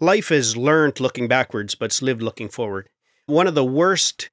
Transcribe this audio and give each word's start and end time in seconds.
life 0.00 0.30
is 0.30 0.56
learned 0.56 1.00
looking 1.00 1.26
backwards, 1.26 1.74
but 1.74 1.86
it's 1.86 2.02
lived 2.02 2.22
looking 2.22 2.48
forward. 2.48 2.88
One 3.26 3.48
of 3.48 3.56
the 3.56 3.64
worst 3.64 4.30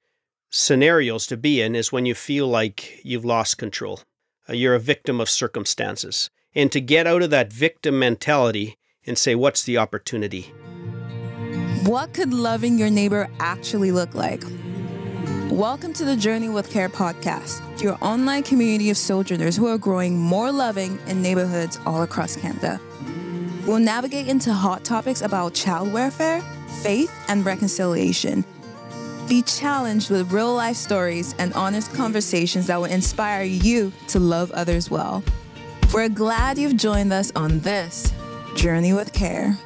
scenarios 0.48 1.26
to 1.26 1.36
be 1.36 1.60
in 1.60 1.74
is 1.74 1.90
when 1.90 2.06
you 2.06 2.14
feel 2.14 2.46
like 2.46 3.00
you've 3.04 3.24
lost 3.24 3.58
control. 3.58 4.00
Uh, 4.48 4.52
you're 4.52 4.76
a 4.76 4.80
victim 4.80 5.20
of 5.20 5.28
circumstances. 5.28 6.30
And 6.54 6.70
to 6.70 6.80
get 6.80 7.08
out 7.08 7.22
of 7.22 7.30
that 7.30 7.52
victim 7.52 7.98
mentality 7.98 8.76
and 9.06 9.18
say, 9.18 9.34
what's 9.34 9.64
the 9.64 9.76
opportunity? 9.76 10.42
What 11.84 12.14
could 12.14 12.32
loving 12.32 12.78
your 12.78 12.90
neighbor 12.90 13.28
actually 13.40 13.90
look 13.90 14.14
like? 14.14 14.44
Welcome 15.50 15.92
to 15.94 16.04
the 16.04 16.16
Journey 16.16 16.48
with 16.48 16.70
Care 16.70 16.88
podcast, 16.88 17.82
your 17.82 17.98
online 18.00 18.44
community 18.44 18.90
of 18.90 18.96
sojourners 18.96 19.56
who 19.56 19.66
are 19.66 19.78
growing 19.78 20.16
more 20.16 20.52
loving 20.52 20.98
in 21.08 21.22
neighborhoods 21.22 21.78
all 21.86 22.02
across 22.02 22.36
Canada. 22.36 22.80
We'll 23.66 23.80
navigate 23.80 24.28
into 24.28 24.52
hot 24.52 24.84
topics 24.84 25.22
about 25.22 25.52
child 25.52 25.92
welfare, 25.92 26.40
faith, 26.82 27.12
and 27.26 27.44
reconciliation. 27.44 28.44
Be 29.28 29.42
challenged 29.42 30.08
with 30.08 30.30
real 30.30 30.54
life 30.54 30.76
stories 30.76 31.34
and 31.40 31.52
honest 31.54 31.92
conversations 31.92 32.68
that 32.68 32.76
will 32.76 32.84
inspire 32.84 33.42
you 33.42 33.92
to 34.06 34.20
love 34.20 34.52
others 34.52 34.88
well. 34.88 35.24
We're 35.92 36.08
glad 36.08 36.58
you've 36.58 36.76
joined 36.76 37.12
us 37.12 37.32
on 37.34 37.58
this 37.58 38.12
Journey 38.54 38.92
with 38.92 39.12
Care. 39.12 39.58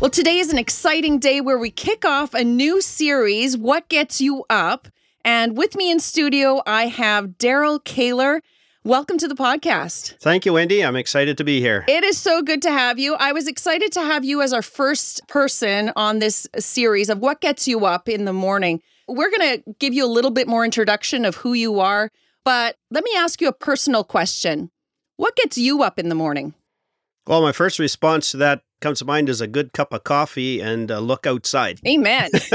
Well, 0.00 0.10
today 0.10 0.40
is 0.40 0.52
an 0.52 0.58
exciting 0.58 1.20
day 1.20 1.40
where 1.40 1.58
we 1.58 1.70
kick 1.70 2.04
off 2.04 2.34
a 2.34 2.42
new 2.42 2.80
series, 2.80 3.56
What 3.56 3.88
Gets 3.88 4.20
You 4.20 4.44
Up? 4.50 4.88
And 5.24 5.56
with 5.56 5.76
me 5.76 5.92
in 5.92 6.00
studio, 6.00 6.60
I 6.66 6.88
have 6.88 7.38
Darrell 7.38 7.78
Kehler. 7.78 8.40
Welcome 8.84 9.16
to 9.18 9.28
the 9.28 9.36
podcast. 9.36 10.18
Thank 10.18 10.44
you, 10.44 10.54
Wendy. 10.54 10.84
I'm 10.84 10.96
excited 10.96 11.38
to 11.38 11.44
be 11.44 11.60
here. 11.60 11.84
It 11.86 12.02
is 12.02 12.18
so 12.18 12.42
good 12.42 12.60
to 12.62 12.72
have 12.72 12.98
you. 12.98 13.14
I 13.14 13.30
was 13.30 13.46
excited 13.46 13.92
to 13.92 14.00
have 14.00 14.24
you 14.24 14.42
as 14.42 14.52
our 14.52 14.60
first 14.60 15.20
person 15.28 15.92
on 15.94 16.18
this 16.18 16.48
series 16.58 17.08
of 17.08 17.20
what 17.20 17.40
gets 17.40 17.68
you 17.68 17.86
up 17.86 18.08
in 18.08 18.24
the 18.24 18.32
morning. 18.32 18.80
We're 19.06 19.30
going 19.30 19.62
to 19.62 19.74
give 19.78 19.94
you 19.94 20.04
a 20.04 20.10
little 20.10 20.32
bit 20.32 20.48
more 20.48 20.64
introduction 20.64 21.24
of 21.24 21.36
who 21.36 21.52
you 21.52 21.78
are, 21.78 22.10
but 22.44 22.74
let 22.90 23.04
me 23.04 23.12
ask 23.16 23.40
you 23.40 23.46
a 23.46 23.52
personal 23.52 24.02
question. 24.02 24.72
What 25.16 25.36
gets 25.36 25.56
you 25.56 25.84
up 25.84 26.00
in 26.00 26.08
the 26.08 26.16
morning? 26.16 26.52
Well, 27.28 27.40
my 27.40 27.52
first 27.52 27.78
response 27.78 28.32
to 28.32 28.36
that 28.38 28.62
comes 28.80 28.98
to 28.98 29.04
mind 29.04 29.28
is 29.28 29.40
a 29.40 29.46
good 29.46 29.72
cup 29.72 29.92
of 29.92 30.02
coffee 30.02 30.58
and 30.58 30.90
a 30.90 30.98
look 30.98 31.24
outside. 31.24 31.78
Amen. 31.86 32.30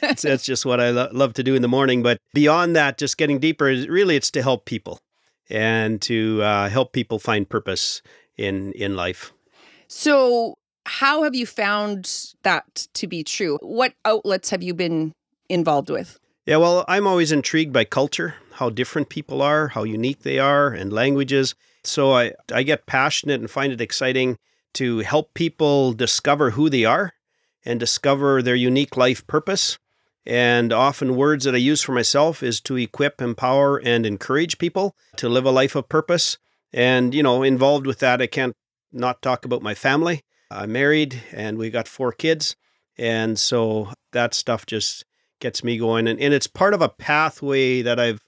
That's 0.00 0.44
just 0.44 0.66
what 0.66 0.80
I 0.80 0.90
lo- 0.90 1.10
love 1.12 1.34
to 1.34 1.44
do 1.44 1.54
in 1.54 1.62
the 1.62 1.68
morning. 1.68 2.02
But 2.02 2.18
beyond 2.34 2.74
that, 2.74 2.98
just 2.98 3.16
getting 3.16 3.38
deeper, 3.38 3.66
really, 3.66 4.16
it's 4.16 4.32
to 4.32 4.42
help 4.42 4.64
people 4.64 4.98
and 5.50 6.00
to 6.02 6.42
uh, 6.42 6.68
help 6.68 6.92
people 6.92 7.18
find 7.18 7.48
purpose 7.48 8.02
in 8.36 8.72
in 8.72 8.96
life. 8.96 9.32
So, 9.88 10.56
how 10.86 11.22
have 11.24 11.34
you 11.34 11.46
found 11.46 12.34
that 12.42 12.88
to 12.94 13.06
be 13.06 13.24
true? 13.24 13.58
What 13.60 13.94
outlets 14.04 14.50
have 14.50 14.62
you 14.62 14.74
been 14.74 15.12
involved 15.48 15.90
with? 15.90 16.18
Yeah, 16.46 16.56
well, 16.56 16.84
I'm 16.88 17.06
always 17.06 17.32
intrigued 17.32 17.72
by 17.72 17.84
culture, 17.84 18.34
how 18.52 18.70
different 18.70 19.08
people 19.08 19.42
are, 19.42 19.68
how 19.68 19.84
unique 19.84 20.22
they 20.22 20.38
are, 20.38 20.68
and 20.68 20.92
languages. 20.92 21.54
So 21.84 22.12
I 22.12 22.32
I 22.52 22.62
get 22.62 22.86
passionate 22.86 23.40
and 23.40 23.50
find 23.50 23.72
it 23.72 23.80
exciting 23.80 24.36
to 24.74 24.98
help 24.98 25.34
people 25.34 25.92
discover 25.92 26.50
who 26.50 26.70
they 26.70 26.84
are 26.84 27.12
and 27.64 27.80
discover 27.80 28.42
their 28.42 28.54
unique 28.54 28.96
life 28.96 29.26
purpose 29.26 29.78
and 30.26 30.72
often, 30.72 31.16
words 31.16 31.44
that 31.44 31.54
I 31.54 31.58
use 31.58 31.80
for 31.80 31.92
myself 31.92 32.42
is 32.42 32.60
to 32.62 32.76
equip, 32.76 33.22
empower, 33.22 33.78
and 33.78 34.04
encourage 34.04 34.58
people 34.58 34.94
to 35.16 35.28
live 35.28 35.46
a 35.46 35.50
life 35.50 35.74
of 35.74 35.88
purpose. 35.88 36.36
And, 36.72 37.14
you 37.14 37.22
know, 37.22 37.42
involved 37.42 37.86
with 37.86 38.00
that, 38.00 38.20
I 38.20 38.26
can't 38.26 38.54
not 38.92 39.22
talk 39.22 39.44
about 39.44 39.62
my 39.62 39.74
family. 39.74 40.22
I'm 40.50 40.72
married 40.72 41.22
and 41.32 41.56
we 41.56 41.70
got 41.70 41.88
four 41.88 42.12
kids. 42.12 42.54
And 42.98 43.38
so 43.38 43.92
that 44.12 44.34
stuff 44.34 44.66
just 44.66 45.04
gets 45.40 45.64
me 45.64 45.78
going. 45.78 46.06
And, 46.06 46.20
and 46.20 46.34
it's 46.34 46.46
part 46.46 46.74
of 46.74 46.82
a 46.82 46.88
pathway 46.88 47.82
that 47.82 47.98
I've, 47.98 48.20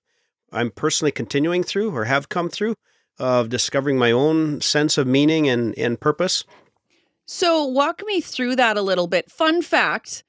I'm 0.51 0.71
personally 0.71 1.13
continuing 1.13 1.63
through 1.63 1.95
or 1.95 2.05
have 2.05 2.29
come 2.29 2.49
through 2.49 2.75
of 3.19 3.51
discovering 3.51 3.99
my 3.99 4.11
own 4.11 4.61
sense 4.63 4.97
of 4.97 5.07
meaning 5.07 5.47
and, 5.47 5.77
and 5.77 6.01
purpose. 6.01 6.45
So, 7.27 7.65
walk 7.65 8.03
me 8.05 8.21
through 8.21 8.57
that 8.57 8.77
a 8.77 8.83
little 8.83 9.07
bit. 9.07 9.31
Fun 9.31 9.63
fact 9.63 10.25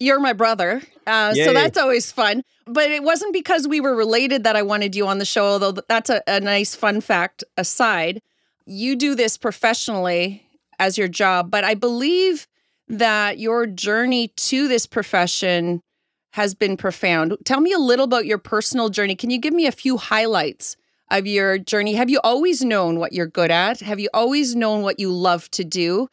you're 0.00 0.18
my 0.18 0.32
brother. 0.32 0.82
Uh, 1.06 1.34
so 1.34 1.52
that's 1.52 1.78
always 1.78 2.10
fun. 2.10 2.42
But 2.66 2.90
it 2.90 3.02
wasn't 3.02 3.32
because 3.32 3.68
we 3.68 3.80
were 3.80 3.94
related 3.94 4.44
that 4.44 4.56
I 4.56 4.62
wanted 4.62 4.96
you 4.96 5.06
on 5.06 5.18
the 5.18 5.24
show, 5.24 5.44
although 5.44 5.72
that's 5.72 6.10
a, 6.10 6.22
a 6.26 6.40
nice 6.40 6.74
fun 6.74 7.00
fact 7.00 7.44
aside. 7.56 8.22
You 8.66 8.96
do 8.96 9.14
this 9.14 9.36
professionally 9.36 10.46
as 10.78 10.96
your 10.96 11.08
job, 11.08 11.50
but 11.50 11.64
I 11.64 11.74
believe 11.74 12.48
that 12.88 13.38
your 13.38 13.66
journey 13.66 14.28
to 14.28 14.66
this 14.66 14.86
profession 14.86 15.82
has 16.32 16.54
been 16.54 16.76
profound. 16.76 17.36
Tell 17.44 17.60
me 17.60 17.72
a 17.72 17.78
little 17.78 18.04
about 18.04 18.24
your 18.24 18.38
personal 18.38 18.88
journey. 18.88 19.16
Can 19.16 19.30
you 19.30 19.38
give 19.38 19.52
me 19.52 19.66
a 19.66 19.72
few 19.72 19.96
highlights 19.96 20.76
of 21.10 21.26
your 21.26 21.58
journey? 21.58 21.94
Have 21.94 22.08
you 22.08 22.20
always 22.22 22.62
known 22.62 22.98
what 22.98 23.12
you're 23.12 23.26
good 23.26 23.50
at? 23.50 23.80
Have 23.80 23.98
you 23.98 24.08
always 24.14 24.54
known 24.54 24.82
what 24.82 25.00
you 25.00 25.10
love 25.12 25.50
to 25.52 25.64
do? 25.64 26.08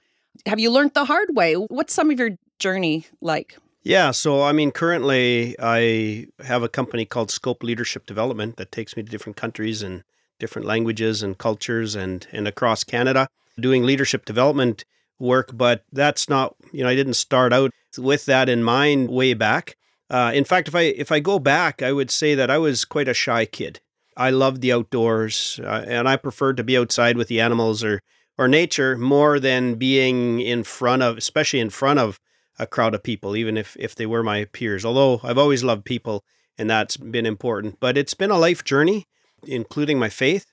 Have 0.46 0.60
you 0.60 0.72
learned 0.72 0.94
the 0.94 1.06
hard 1.06 1.36
way? 1.36 1.54
What's 1.54 1.94
some 1.94 2.10
of 2.10 2.20
your 2.20 2.32
journey 2.60 3.06
like? 3.22 3.58
Yeah, 3.88 4.12
so 4.12 4.44
I 4.44 4.52
mean, 4.52 4.72
currently 4.72 5.56
I 5.62 6.28
have 6.44 6.62
a 6.62 6.68
company 6.68 7.06
called 7.06 7.32
Scope 7.32 7.64
Leadership 7.64 8.06
Development 8.06 8.58
that 8.58 8.70
takes 8.70 8.98
me 8.98 9.04
to 9.04 9.10
different 9.10 9.38
countries 9.38 9.82
and 9.82 10.04
different 10.40 10.68
languages 10.68 11.24
and 11.24 11.38
cultures 11.38 11.96
and, 11.96 12.28
and 12.34 12.50
across 12.50 12.84
Canada 12.84 13.30
doing 13.58 13.84
leadership 13.84 14.26
development 14.26 14.84
work. 15.20 15.52
But 15.54 15.86
that's 15.94 16.28
not, 16.28 16.54
you 16.74 16.84
know, 16.84 16.90
I 16.90 16.96
didn't 16.96 17.14
start 17.14 17.54
out 17.54 17.72
with 17.98 18.26
that 18.26 18.50
in 18.50 18.62
mind 18.62 19.10
way 19.10 19.34
back. 19.34 19.78
Uh, 20.10 20.34
in 20.36 20.44
fact, 20.44 20.68
if 20.68 20.76
I 20.76 20.82
if 20.82 21.10
I 21.10 21.22
go 21.22 21.40
back, 21.40 21.82
I 21.82 21.94
would 21.94 22.12
say 22.12 22.36
that 22.36 22.52
I 22.52 22.58
was 22.58 22.84
quite 22.84 23.08
a 23.08 23.14
shy 23.14 23.46
kid. 23.46 23.80
I 24.18 24.32
loved 24.32 24.60
the 24.60 24.74
outdoors, 24.74 25.62
uh, 25.64 25.86
and 25.88 26.10
I 26.10 26.18
preferred 26.18 26.58
to 26.58 26.64
be 26.66 26.78
outside 26.78 27.16
with 27.16 27.30
the 27.30 27.40
animals 27.40 27.86
or 27.86 28.02
or 28.38 28.50
nature 28.50 28.98
more 28.98 29.40
than 29.40 29.76
being 29.76 30.42
in 30.42 30.66
front 30.66 31.04
of, 31.04 31.18
especially 31.18 31.62
in 31.62 31.70
front 31.70 32.00
of 32.00 32.20
a 32.60 32.68
crowd 32.68 32.96
of 32.96 33.04
people, 33.04 33.36
even 33.36 33.58
if 33.58 33.76
if 33.80 33.96
they 33.96 34.06
were 34.06 34.24
my 34.24 34.46
peers. 34.46 34.86
Although 34.86 35.22
I've 35.24 35.38
always 35.38 35.64
loved 35.64 35.86
people, 35.86 36.24
and 36.58 36.70
that's 36.70 36.98
been 36.98 37.26
important. 37.26 37.80
But 37.80 37.98
it's 37.98 38.14
been 38.14 38.32
a 38.32 38.38
life 38.38 38.64
journey, 38.64 39.06
including 39.46 40.00
my 40.00 40.10
faith, 40.10 40.46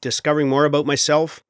discovering 0.00 0.48
more 0.48 0.64
about 0.64 0.86
myself, 0.86 1.42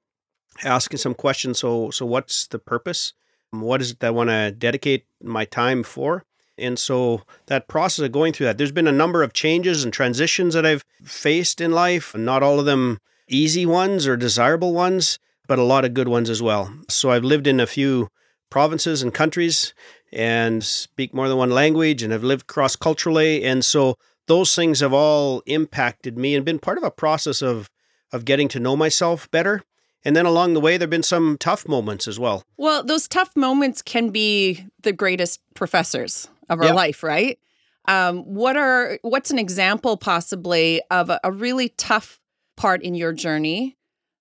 asking 0.65 0.99
some 0.99 1.15
questions. 1.15 1.59
So 1.59 1.91
so 1.91 2.07
what's 2.07 2.47
the 2.47 2.59
purpose? 2.59 3.13
What 3.51 3.83
is 3.83 3.91
it 3.93 4.01
that 4.01 4.09
I 4.09 4.11
want 4.11 4.31
to 4.31 4.51
dedicate 4.51 5.05
my 5.23 5.45
time 5.45 5.83
for? 5.83 6.25
And 6.59 6.79
so 6.79 7.23
that 7.47 7.69
process 7.69 8.05
of 8.05 8.13
going 8.13 8.33
through 8.33 8.47
that, 8.47 8.59
there's 8.59 8.73
been 8.73 8.87
a 8.87 8.93
number 8.93 9.23
of 9.23 9.33
changes 9.33 9.85
and 9.85 9.93
transitions 9.93 10.55
that 10.55 10.67
I've 10.67 10.85
faced 11.03 11.61
in 11.61 11.73
life, 11.73 12.15
not 12.15 12.43
all 12.43 12.61
of 12.61 12.67
them 12.67 12.99
easy 13.29 13.67
ones 13.67 14.07
or 14.07 14.17
desirable 14.17 14.73
ones, 14.73 15.19
but 15.47 15.59
a 15.59 15.65
lot 15.65 15.85
of 15.85 15.95
good 15.95 16.09
ones 16.09 16.31
as 16.31 16.43
well. 16.43 16.73
So 16.89 17.11
I've 17.11 17.25
lived 17.25 17.47
in 17.47 17.59
a 17.59 17.67
few 17.67 18.09
provinces 18.53 19.03
and 19.03 19.15
countries 19.15 19.73
and 20.13 20.63
speak 20.63 21.15
more 21.15 21.27
than 21.27 21.39
one 21.39 21.51
language 21.51 22.03
and 22.03 22.13
have 22.13 22.23
lived 22.23 22.47
cross 22.47 22.77
culturally. 22.77 23.43
And 23.43 23.65
so 23.65 23.97
those 24.27 24.55
things 24.55 24.81
have 24.81 24.93
all 24.93 25.43
impacted 25.47 26.19
me 26.19 26.35
and 26.35 26.45
been 26.45 26.59
part 26.59 26.77
of 26.77 26.85
a 26.85 26.91
process 26.91 27.41
of 27.41 27.71
of 28.13 28.27
getting 28.27 28.49
to 28.49 28.61
know 28.61 28.77
myself 28.77 29.31
better. 29.31 29.63
And 30.05 30.15
then 30.15 30.27
along 30.27 30.53
the 30.53 30.61
way, 30.61 30.77
there 30.77 30.85
have 30.85 30.91
been 30.91 31.03
some 31.03 31.39
tough 31.39 31.67
moments 31.67 32.07
as 32.07 32.19
well. 32.21 32.45
Well, 32.59 32.85
those 32.85 33.09
tough 33.09 33.35
moments 33.35 33.81
can 33.81 34.11
be 34.11 34.67
the 34.83 34.93
greatest 34.93 35.41
professors 35.55 36.29
of 36.51 36.61
our 36.61 36.75
life, 36.75 37.03
right? 37.03 37.39
Um, 37.89 38.19
what 38.19 38.59
are 38.59 38.99
what's 39.01 39.31
an 39.31 39.39
example 39.39 39.97
possibly 39.97 40.83
of 40.91 41.09
a, 41.09 41.21
a 41.25 41.33
really 41.33 41.71
tough 41.71 42.21
part 42.57 42.83
in 42.83 42.95
your 42.95 43.15
journey 43.15 43.79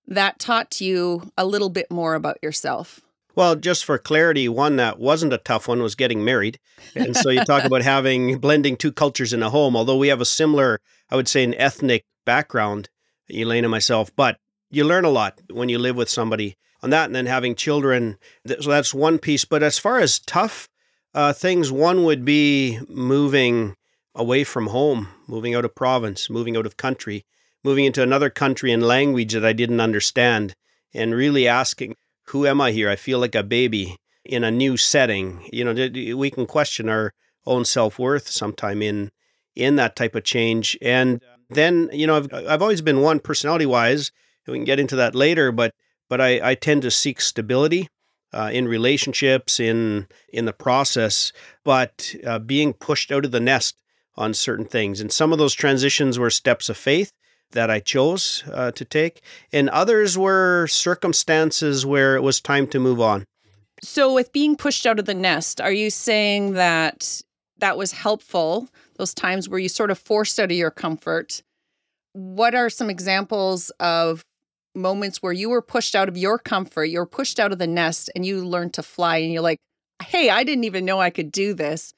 that 0.07 0.39
taught 0.39 0.79
you 0.79 1.29
a 1.37 1.45
little 1.45 1.69
bit 1.69 1.91
more 1.91 2.15
about 2.15 2.37
yourself? 2.41 3.01
Well, 3.35 3.55
just 3.55 3.85
for 3.85 3.97
clarity, 3.97 4.49
one 4.49 4.75
that 4.75 4.99
wasn't 4.99 5.33
a 5.33 5.37
tough 5.37 5.67
one 5.67 5.81
was 5.81 5.95
getting 5.95 6.23
married. 6.23 6.59
And 6.95 7.15
so 7.15 7.29
you 7.29 7.45
talk 7.45 7.63
about 7.63 7.81
having 7.95 8.39
blending 8.39 8.75
two 8.75 8.91
cultures 8.91 9.31
in 9.33 9.41
a 9.41 9.49
home, 9.49 9.75
although 9.75 9.97
we 9.97 10.09
have 10.09 10.21
a 10.21 10.25
similar, 10.25 10.79
I 11.09 11.15
would 11.15 11.27
say, 11.27 11.43
an 11.43 11.55
ethnic 11.55 12.03
background, 12.25 12.89
Elaine 13.29 13.63
and 13.63 13.71
myself, 13.71 14.13
but 14.15 14.37
you 14.69 14.83
learn 14.83 15.05
a 15.05 15.09
lot 15.09 15.39
when 15.49 15.69
you 15.69 15.79
live 15.79 15.95
with 15.95 16.09
somebody 16.09 16.57
on 16.83 16.89
that 16.89 17.05
and 17.05 17.15
then 17.15 17.25
having 17.25 17.55
children. 17.55 18.17
So 18.47 18.69
that's 18.69 18.93
one 18.93 19.19
piece. 19.19 19.45
But 19.45 19.63
as 19.63 19.79
far 19.79 19.99
as 19.99 20.19
tough 20.19 20.67
uh, 21.13 21.33
things, 21.33 21.71
one 21.71 22.03
would 22.03 22.25
be 22.25 22.79
moving 22.87 23.75
away 24.15 24.43
from 24.43 24.67
home, 24.67 25.07
moving 25.27 25.55
out 25.55 25.65
of 25.65 25.75
province, 25.75 26.29
moving 26.29 26.57
out 26.57 26.65
of 26.65 26.77
country, 26.77 27.25
moving 27.63 27.85
into 27.85 28.03
another 28.03 28.29
country 28.29 28.71
and 28.71 28.83
language 28.83 29.33
that 29.33 29.45
I 29.45 29.53
didn't 29.53 29.79
understand, 29.79 30.55
and 30.93 31.15
really 31.15 31.47
asking 31.47 31.95
who 32.25 32.45
am 32.45 32.61
I 32.61 32.71
here? 32.71 32.89
I 32.89 32.95
feel 32.95 33.19
like 33.19 33.35
a 33.35 33.43
baby 33.43 33.97
in 34.23 34.43
a 34.43 34.51
new 34.51 34.77
setting. 34.77 35.47
You 35.51 35.65
know, 35.65 36.15
we 36.15 36.29
can 36.29 36.45
question 36.45 36.89
our 36.89 37.13
own 37.45 37.65
self 37.65 37.99
worth 37.99 38.27
sometime 38.27 38.81
in 38.81 39.11
in 39.55 39.75
that 39.75 39.95
type 39.95 40.15
of 40.15 40.23
change. 40.23 40.77
And 40.81 41.21
then, 41.49 41.89
you 41.91 42.07
know, 42.07 42.17
I've 42.17 42.33
I've 42.33 42.61
always 42.61 42.81
been 42.81 43.01
one 43.01 43.19
personality 43.19 43.65
wise. 43.65 44.11
We 44.47 44.57
can 44.57 44.65
get 44.65 44.79
into 44.79 44.95
that 44.97 45.15
later, 45.15 45.51
but 45.51 45.73
but 46.09 46.19
I, 46.19 46.51
I 46.51 46.55
tend 46.55 46.81
to 46.81 46.91
seek 46.91 47.21
stability 47.21 47.87
uh, 48.33 48.49
in 48.53 48.67
relationships, 48.67 49.59
in 49.59 50.07
in 50.31 50.45
the 50.45 50.53
process, 50.53 51.31
but 51.63 52.15
uh, 52.25 52.39
being 52.39 52.73
pushed 52.73 53.11
out 53.11 53.25
of 53.25 53.31
the 53.31 53.39
nest 53.39 53.81
on 54.15 54.33
certain 54.33 54.65
things. 54.65 54.99
And 54.99 55.11
some 55.11 55.31
of 55.31 55.39
those 55.39 55.53
transitions 55.53 56.19
were 56.19 56.29
steps 56.29 56.69
of 56.69 56.77
faith 56.77 57.13
that 57.51 57.69
I 57.69 57.79
chose 57.79 58.43
uh, 58.51 58.71
to 58.71 58.85
take, 58.85 59.21
and 59.51 59.69
others 59.69 60.17
were 60.17 60.67
circumstances 60.67 61.85
where 61.85 62.15
it 62.15 62.21
was 62.21 62.39
time 62.39 62.67
to 62.67 62.79
move 62.79 63.01
on. 63.01 63.25
So, 63.81 64.13
with 64.13 64.31
being 64.31 64.55
pushed 64.55 64.85
out 64.85 64.99
of 64.99 65.05
the 65.05 65.13
nest, 65.13 65.59
are 65.59 65.71
you 65.71 65.89
saying 65.89 66.53
that 66.53 67.21
that 67.57 67.77
was 67.77 67.91
helpful? 67.91 68.69
Those 68.97 69.13
times 69.13 69.49
where 69.49 69.59
you 69.59 69.69
sort 69.69 69.91
of 69.91 69.97
forced 69.97 70.39
out 70.39 70.51
of 70.51 70.57
your 70.57 70.71
comfort. 70.71 71.41
What 72.13 72.53
are 72.53 72.69
some 72.69 72.89
examples 72.89 73.69
of 73.79 74.23
moments 74.75 75.21
where 75.21 75.33
you 75.33 75.49
were 75.49 75.61
pushed 75.61 75.95
out 75.95 76.09
of 76.09 76.17
your 76.17 76.37
comfort, 76.37 76.85
you 76.85 76.99
were 76.99 77.05
pushed 77.05 77.39
out 77.39 77.51
of 77.51 77.59
the 77.59 77.67
nest, 77.67 78.09
and 78.15 78.25
you 78.25 78.45
learned 78.45 78.73
to 78.75 78.83
fly, 78.83 79.17
and 79.17 79.33
you're 79.33 79.41
like, 79.41 79.59
hey, 80.03 80.29
I 80.29 80.43
didn't 80.43 80.63
even 80.63 80.85
know 80.85 80.99
I 80.99 81.09
could 81.09 81.31
do 81.31 81.53
this. 81.53 81.93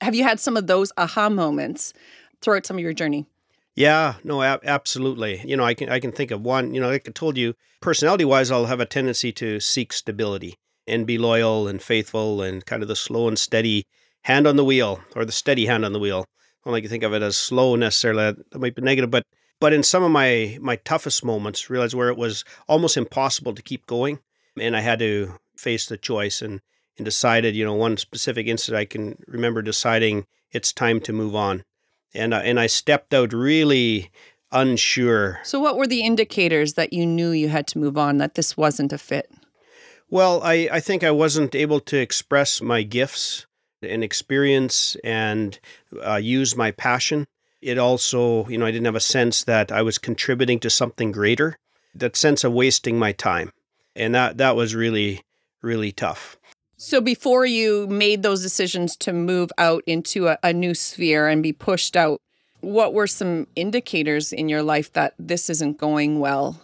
Have 0.00 0.14
you 0.14 0.24
had 0.24 0.40
some 0.40 0.56
of 0.56 0.66
those 0.66 0.92
aha 0.96 1.28
moments 1.28 1.92
throughout 2.40 2.66
some 2.66 2.76
of 2.76 2.82
your 2.82 2.92
journey? 2.92 3.26
Yeah, 3.74 4.14
no, 4.24 4.42
ab- 4.42 4.60
absolutely. 4.64 5.40
You 5.44 5.56
know, 5.56 5.64
I 5.64 5.74
can 5.74 5.88
I 5.88 5.98
can 6.00 6.12
think 6.12 6.30
of 6.30 6.42
one. 6.42 6.74
You 6.74 6.80
know, 6.80 6.88
like 6.90 7.08
I 7.08 7.12
told 7.12 7.36
you, 7.38 7.54
personality 7.80 8.24
wise, 8.24 8.50
I'll 8.50 8.66
have 8.66 8.80
a 8.80 8.86
tendency 8.86 9.32
to 9.32 9.60
seek 9.60 9.92
stability 9.92 10.56
and 10.86 11.06
be 11.06 11.16
loyal 11.18 11.68
and 11.68 11.80
faithful 11.82 12.42
and 12.42 12.64
kind 12.66 12.82
of 12.82 12.88
the 12.88 12.96
slow 12.96 13.28
and 13.28 13.38
steady 13.38 13.86
hand 14.24 14.46
on 14.46 14.56
the 14.56 14.64
wheel 14.64 15.00
or 15.16 15.24
the 15.24 15.32
steady 15.32 15.66
hand 15.66 15.84
on 15.84 15.92
the 15.92 15.98
wheel. 15.98 16.26
I 16.28 16.68
don't 16.68 16.72
like 16.72 16.82
to 16.84 16.88
think 16.88 17.02
of 17.02 17.14
it 17.14 17.22
as 17.22 17.36
slow 17.36 17.74
necessarily. 17.76 18.32
That 18.50 18.60
might 18.60 18.74
be 18.74 18.82
negative, 18.82 19.10
but 19.10 19.24
but 19.58 19.72
in 19.72 19.82
some 19.82 20.02
of 20.02 20.10
my 20.10 20.58
my 20.60 20.76
toughest 20.76 21.24
moments, 21.24 21.70
realized 21.70 21.94
where 21.94 22.10
it 22.10 22.18
was 22.18 22.44
almost 22.68 22.96
impossible 22.98 23.54
to 23.54 23.62
keep 23.62 23.86
going, 23.86 24.18
and 24.60 24.76
I 24.76 24.80
had 24.80 24.98
to 24.98 25.38
face 25.56 25.86
the 25.86 25.96
choice 25.96 26.42
and 26.42 26.60
and 26.98 27.06
decided, 27.06 27.56
you 27.56 27.64
know, 27.64 27.74
one 27.74 27.96
specific 27.96 28.46
incident 28.46 28.78
I 28.80 28.84
can 28.84 29.16
remember 29.26 29.62
deciding 29.62 30.26
it's 30.50 30.74
time 30.74 31.00
to 31.00 31.12
move 31.14 31.34
on, 31.34 31.64
and 32.14 32.34
uh, 32.34 32.38
and 32.38 32.58
I 32.58 32.66
stepped 32.66 33.14
out 33.14 33.32
really 33.32 34.10
unsure. 34.50 35.40
So, 35.44 35.60
what 35.60 35.76
were 35.76 35.86
the 35.86 36.02
indicators 36.02 36.74
that 36.74 36.92
you 36.92 37.06
knew 37.06 37.30
you 37.30 37.48
had 37.48 37.66
to 37.68 37.78
move 37.78 37.96
on, 37.96 38.18
that 38.18 38.34
this 38.34 38.56
wasn't 38.56 38.92
a 38.92 38.98
fit? 38.98 39.30
Well, 40.10 40.42
I, 40.42 40.68
I 40.70 40.80
think 40.80 41.02
I 41.02 41.10
wasn't 41.10 41.54
able 41.54 41.80
to 41.80 41.96
express 41.96 42.60
my 42.60 42.82
gifts 42.82 43.46
and 43.80 44.04
experience 44.04 44.94
and 45.02 45.58
uh, 46.04 46.16
use 46.16 46.54
my 46.54 46.70
passion 46.70 47.26
it 47.62 47.78
also, 47.78 48.46
you 48.48 48.58
know, 48.58 48.66
I 48.66 48.72
didn't 48.72 48.86
have 48.86 48.96
a 48.96 49.00
sense 49.00 49.44
that 49.44 49.70
I 49.70 49.82
was 49.82 49.96
contributing 49.96 50.58
to 50.60 50.68
something 50.68 51.12
greater, 51.12 51.56
that 51.94 52.16
sense 52.16 52.42
of 52.42 52.52
wasting 52.52 52.98
my 52.98 53.12
time. 53.12 53.52
And 53.94 54.14
that 54.14 54.38
that 54.38 54.56
was 54.56 54.74
really 54.74 55.22
really 55.62 55.92
tough. 55.92 56.36
So 56.84 57.00
before 57.00 57.46
you 57.46 57.86
made 57.86 58.24
those 58.24 58.42
decisions 58.42 58.96
to 58.96 59.12
move 59.12 59.52
out 59.56 59.84
into 59.86 60.26
a, 60.26 60.36
a 60.42 60.52
new 60.52 60.74
sphere 60.74 61.28
and 61.28 61.40
be 61.40 61.52
pushed 61.52 61.96
out, 61.96 62.20
what 62.60 62.92
were 62.92 63.06
some 63.06 63.46
indicators 63.54 64.32
in 64.32 64.48
your 64.48 64.64
life 64.64 64.92
that 64.94 65.14
this 65.16 65.48
isn't 65.48 65.78
going 65.78 66.18
well? 66.18 66.60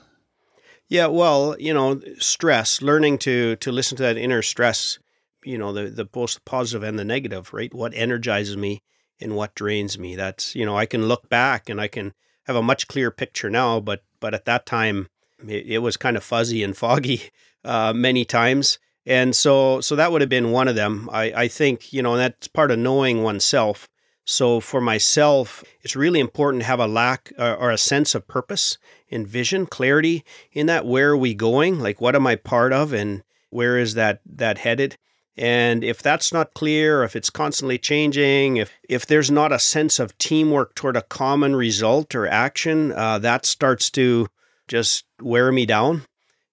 Yeah, 0.88 1.06
well, 1.06 1.54
you 1.60 1.72
know, 1.72 2.00
stress, 2.18 2.82
learning 2.82 3.18
to 3.18 3.54
to 3.56 3.70
listen 3.70 3.96
to 3.98 4.02
that 4.02 4.16
inner 4.16 4.42
stress, 4.42 4.98
you 5.44 5.56
know, 5.56 5.72
the 5.72 5.84
the 5.84 6.04
both 6.04 6.34
the 6.34 6.40
positive 6.40 6.82
and 6.82 6.98
the 6.98 7.04
negative, 7.04 7.52
right? 7.52 7.72
What 7.72 7.94
energizes 7.94 8.56
me 8.56 8.82
and 9.20 9.36
what 9.36 9.54
drains 9.54 10.00
me. 10.00 10.16
That's, 10.16 10.56
you 10.56 10.66
know, 10.66 10.76
I 10.76 10.86
can 10.86 11.06
look 11.06 11.28
back 11.28 11.68
and 11.68 11.80
I 11.80 11.86
can 11.86 12.12
have 12.46 12.56
a 12.56 12.62
much 12.62 12.88
clearer 12.88 13.12
picture 13.12 13.50
now, 13.50 13.78
but 13.78 14.02
but 14.18 14.34
at 14.34 14.46
that 14.46 14.66
time 14.66 15.10
it, 15.46 15.64
it 15.66 15.78
was 15.78 15.96
kind 15.96 16.16
of 16.16 16.24
fuzzy 16.24 16.64
and 16.64 16.76
foggy 16.84 17.30
uh, 17.64 17.92
many 17.92 18.24
times. 18.24 18.80
And 19.06 19.34
so 19.34 19.80
so 19.80 19.96
that 19.96 20.12
would 20.12 20.20
have 20.20 20.30
been 20.30 20.52
one 20.52 20.68
of 20.68 20.74
them. 20.74 21.08
I, 21.12 21.32
I 21.44 21.48
think, 21.48 21.92
you 21.92 22.02
know, 22.02 22.12
and 22.14 22.20
that's 22.20 22.48
part 22.48 22.70
of 22.70 22.78
knowing 22.78 23.22
oneself. 23.22 23.88
So 24.24 24.60
for 24.60 24.80
myself, 24.80 25.64
it's 25.80 25.96
really 25.96 26.20
important 26.20 26.62
to 26.62 26.66
have 26.66 26.80
a 26.80 26.86
lack 26.86 27.32
uh, 27.38 27.56
or 27.58 27.70
a 27.70 27.78
sense 27.78 28.14
of 28.14 28.28
purpose 28.28 28.76
and 29.10 29.26
vision, 29.26 29.64
clarity 29.64 30.22
in 30.52 30.66
that 30.66 30.84
where 30.84 31.10
are 31.10 31.16
we 31.16 31.32
going? 31.32 31.80
Like 31.80 32.00
what 32.00 32.14
am 32.14 32.26
I 32.26 32.36
part 32.36 32.74
of 32.74 32.92
and 32.92 33.22
where 33.50 33.78
is 33.78 33.94
that 33.94 34.20
that 34.26 34.58
headed? 34.58 34.98
And 35.38 35.84
if 35.84 36.02
that's 36.02 36.32
not 36.32 36.52
clear, 36.52 37.04
if 37.04 37.14
it's 37.14 37.30
constantly 37.30 37.78
changing, 37.78 38.56
if, 38.56 38.72
if 38.88 39.06
there's 39.06 39.30
not 39.30 39.52
a 39.52 39.58
sense 39.60 40.00
of 40.00 40.18
teamwork 40.18 40.74
toward 40.74 40.96
a 40.96 41.02
common 41.02 41.54
result 41.54 42.14
or 42.16 42.26
action, 42.26 42.90
uh, 42.90 43.20
that 43.20 43.46
starts 43.46 43.88
to 43.90 44.26
just 44.66 45.04
wear 45.22 45.52
me 45.52 45.64
down. 45.64 46.02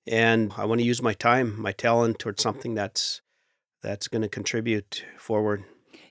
And 0.07 0.54
I 0.57 0.66
want 0.66 0.80
to 0.81 0.86
use 0.86 1.02
my 1.02 1.13
time, 1.13 1.60
my 1.60 1.72
talent 1.72 2.19
towards 2.19 2.42
something 2.42 2.75
that's 2.75 3.22
that's 3.81 4.07
going 4.07 4.24
to 4.24 4.28
contribute 4.28 5.06
forward. 5.18 5.63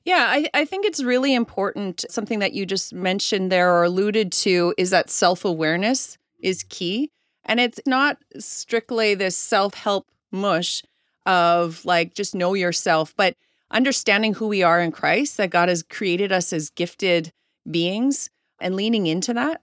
Yeah, 0.05 0.27
I, 0.29 0.49
I 0.55 0.65
think 0.65 0.85
it's 0.85 1.03
really 1.03 1.35
important. 1.35 2.05
Something 2.09 2.39
that 2.41 2.53
you 2.53 2.67
just 2.67 2.93
mentioned 2.93 3.51
there 3.51 3.73
or 3.73 3.85
alluded 3.85 4.33
to 4.33 4.75
is 4.77 4.91
that 4.91 5.11
self 5.11 5.45
awareness 5.45 6.19
is 6.41 6.65
key. 6.69 7.11
And 7.45 7.61
it's 7.61 7.81
not 7.87 8.19
strictly 8.39 9.15
this 9.15 9.37
self 9.37 9.75
help 9.75 10.09
mush 10.31 10.83
of 11.27 11.85
like 11.85 12.15
just 12.15 12.35
know 12.35 12.55
yourself, 12.55 13.15
but 13.17 13.37
understanding 13.71 14.35
who 14.35 14.47
we 14.49 14.63
are 14.63 14.81
in 14.81 14.93
Christ, 14.93 15.37
that 15.39 15.51
God 15.51 15.69
has 15.69 15.83
created 15.83 16.33
us 16.33 16.53
as 16.53 16.71
gifted 16.71 17.33
beings 17.71 18.31
and 18.61 18.77
leaning 18.77 19.07
into 19.07 19.33
that 19.35 19.63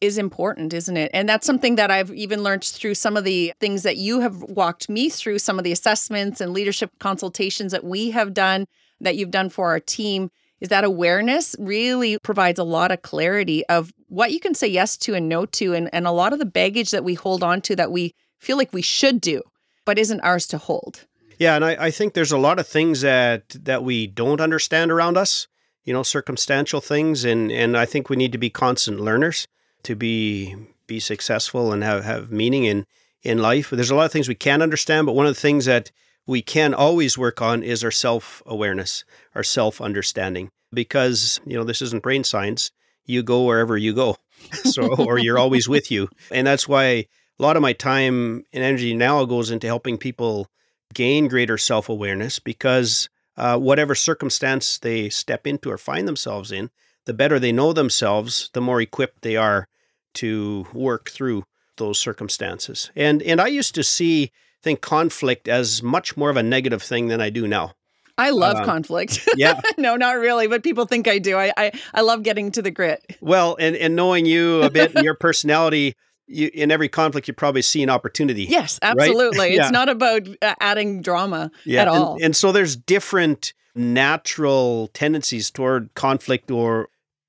is 0.00 0.18
important, 0.18 0.74
isn't 0.74 0.96
it? 0.96 1.10
And 1.14 1.28
that's 1.28 1.46
something 1.46 1.76
that 1.76 1.90
I've 1.90 2.12
even 2.12 2.42
learned 2.42 2.64
through 2.64 2.94
some 2.94 3.16
of 3.16 3.24
the 3.24 3.52
things 3.60 3.82
that 3.82 3.96
you 3.96 4.20
have 4.20 4.42
walked 4.42 4.88
me 4.88 5.08
through, 5.08 5.38
some 5.38 5.58
of 5.58 5.64
the 5.64 5.72
assessments 5.72 6.40
and 6.40 6.52
leadership 6.52 6.90
consultations 6.98 7.72
that 7.72 7.84
we 7.84 8.10
have 8.10 8.34
done, 8.34 8.66
that 9.00 9.16
you've 9.16 9.30
done 9.30 9.48
for 9.48 9.68
our 9.68 9.80
team, 9.80 10.30
is 10.60 10.68
that 10.68 10.84
awareness 10.84 11.54
really 11.58 12.18
provides 12.18 12.58
a 12.58 12.64
lot 12.64 12.90
of 12.90 13.02
clarity 13.02 13.66
of 13.66 13.92
what 14.08 14.32
you 14.32 14.40
can 14.40 14.54
say 14.54 14.66
yes 14.66 14.96
to 14.96 15.14
and 15.14 15.28
no 15.28 15.46
to, 15.46 15.74
and, 15.74 15.88
and 15.92 16.06
a 16.06 16.12
lot 16.12 16.32
of 16.32 16.38
the 16.38 16.46
baggage 16.46 16.90
that 16.90 17.04
we 17.04 17.14
hold 17.14 17.42
on 17.42 17.60
to 17.62 17.76
that 17.76 17.92
we 17.92 18.14
feel 18.38 18.56
like 18.56 18.72
we 18.72 18.82
should 18.82 19.20
do 19.20 19.42
but 19.86 19.98
isn't 19.98 20.20
ours 20.20 20.46
to 20.48 20.58
hold. 20.58 21.06
Yeah, 21.38 21.56
and 21.56 21.64
I, 21.64 21.86
I 21.86 21.90
think 21.90 22.12
there's 22.12 22.32
a 22.32 22.38
lot 22.38 22.58
of 22.58 22.66
things 22.66 23.00
that 23.00 23.48
that 23.64 23.82
we 23.82 24.06
don't 24.06 24.40
understand 24.40 24.90
around 24.90 25.16
us, 25.16 25.46
you 25.84 25.92
know, 25.92 26.02
circumstantial 26.02 26.80
things, 26.80 27.24
and 27.24 27.52
and 27.52 27.76
I 27.76 27.86
think 27.86 28.10
we 28.10 28.16
need 28.16 28.32
to 28.32 28.38
be 28.38 28.50
constant 28.50 29.00
learners 29.00 29.46
to 29.86 29.96
be 29.96 30.54
be 30.86 31.00
successful 31.00 31.72
and 31.72 31.82
have 31.82 32.04
have 32.04 32.30
meaning 32.30 32.64
in 32.64 32.86
in 33.22 33.38
life. 33.38 33.70
There's 33.70 33.90
a 33.90 33.94
lot 33.94 34.06
of 34.06 34.12
things 34.12 34.28
we 34.28 34.34
can't 34.34 34.62
understand, 34.62 35.06
but 35.06 35.14
one 35.14 35.26
of 35.26 35.34
the 35.34 35.40
things 35.40 35.64
that 35.64 35.90
we 36.26 36.42
can 36.42 36.74
always 36.74 37.16
work 37.16 37.40
on 37.40 37.62
is 37.62 37.82
our 37.82 37.90
self 37.90 38.42
awareness, 38.46 39.04
our 39.34 39.42
self 39.42 39.80
understanding, 39.80 40.50
because 40.72 41.40
you 41.46 41.56
know 41.56 41.64
this 41.64 41.82
isn't 41.82 42.02
brain 42.02 42.24
science. 42.24 42.70
You 43.04 43.22
go 43.22 43.44
wherever 43.44 43.76
you 43.76 43.94
go, 43.94 44.16
so 44.52 44.94
or 44.96 45.18
you're 45.18 45.38
always 45.38 45.68
with 45.68 45.90
you, 45.90 46.08
and 46.30 46.46
that's 46.46 46.68
why 46.68 46.84
a 46.84 47.06
lot 47.38 47.56
of 47.56 47.62
my 47.62 47.72
time 47.72 48.44
and 48.52 48.64
energy 48.64 48.94
now 48.94 49.24
goes 49.24 49.50
into 49.50 49.66
helping 49.66 49.98
people 49.98 50.48
gain 50.94 51.28
greater 51.28 51.58
self 51.58 51.88
awareness 51.88 52.38
because 52.38 53.08
uh, 53.36 53.58
whatever 53.58 53.94
circumstance 53.94 54.78
they 54.78 55.08
step 55.08 55.46
into 55.46 55.70
or 55.70 55.78
find 55.78 56.08
themselves 56.08 56.50
in, 56.50 56.70
the 57.04 57.14
better 57.14 57.38
they 57.38 57.52
know 57.52 57.72
themselves, 57.72 58.50
the 58.52 58.60
more 58.60 58.80
equipped 58.80 59.22
they 59.22 59.36
are 59.36 59.68
to 60.16 60.66
work 60.72 61.10
through 61.10 61.44
those 61.76 61.98
circumstances. 61.98 62.90
And 62.96 63.22
and 63.22 63.40
I 63.40 63.48
used 63.48 63.74
to 63.74 63.82
see 63.82 64.32
think 64.62 64.80
conflict 64.80 65.48
as 65.48 65.82
much 65.82 66.16
more 66.16 66.30
of 66.30 66.36
a 66.36 66.42
negative 66.42 66.82
thing 66.82 67.08
than 67.08 67.20
I 67.20 67.30
do 67.30 67.46
now. 67.46 67.72
I 68.18 68.30
love 68.30 68.56
uh, 68.56 68.64
conflict. 68.64 69.28
Yeah. 69.36 69.60
no, 69.76 69.96
not 69.96 70.12
really, 70.12 70.46
but 70.46 70.62
people 70.62 70.86
think 70.86 71.06
I 71.06 71.18
do. 71.18 71.36
I, 71.36 71.52
I 71.56 71.72
I 71.92 72.00
love 72.00 72.22
getting 72.22 72.50
to 72.52 72.62
the 72.62 72.70
grit. 72.70 73.04
Well, 73.20 73.56
and 73.60 73.76
and 73.76 73.94
knowing 73.94 74.24
you 74.24 74.62
a 74.62 74.70
bit 74.70 74.94
and 74.94 75.04
your 75.04 75.14
personality, 75.20 75.94
you, 76.26 76.50
in 76.54 76.70
every 76.70 76.88
conflict, 76.88 77.28
you 77.28 77.34
probably 77.34 77.62
see 77.62 77.82
an 77.82 77.90
opportunity. 77.90 78.44
Yes, 78.44 78.78
absolutely. 78.80 79.38
Right? 79.38 79.58
It's 79.58 79.70
not 79.70 79.88
about 79.88 80.26
uh, 80.40 80.54
adding 80.60 81.02
drama 81.02 81.50
yeah. 81.64 81.82
at 81.82 81.88
all. 81.88 82.14
And, 82.14 82.24
and 82.24 82.36
so 82.36 82.50
there's 82.50 82.76
different 82.76 83.52
natural 83.74 84.88
tendencies 84.94 85.50
toward 85.50 85.92
conflict 85.94 86.50
or 86.50 86.88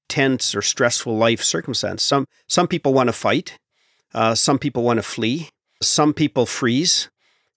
tense 0.10 0.56
or 0.56 0.62
stressful 0.62 1.16
life 1.16 1.44
circumstance. 1.44 2.04
Some 2.04 2.26
some 2.48 2.68
people 2.68 2.94
want 2.94 3.08
to 3.08 3.14
fight. 3.14 3.58
Uh, 4.14 4.36
some 4.36 4.60
people 4.60 4.84
want 4.84 4.98
to 4.98 5.04
flee. 5.04 5.50
Some 5.82 6.14
people 6.14 6.46
freeze. 6.46 7.10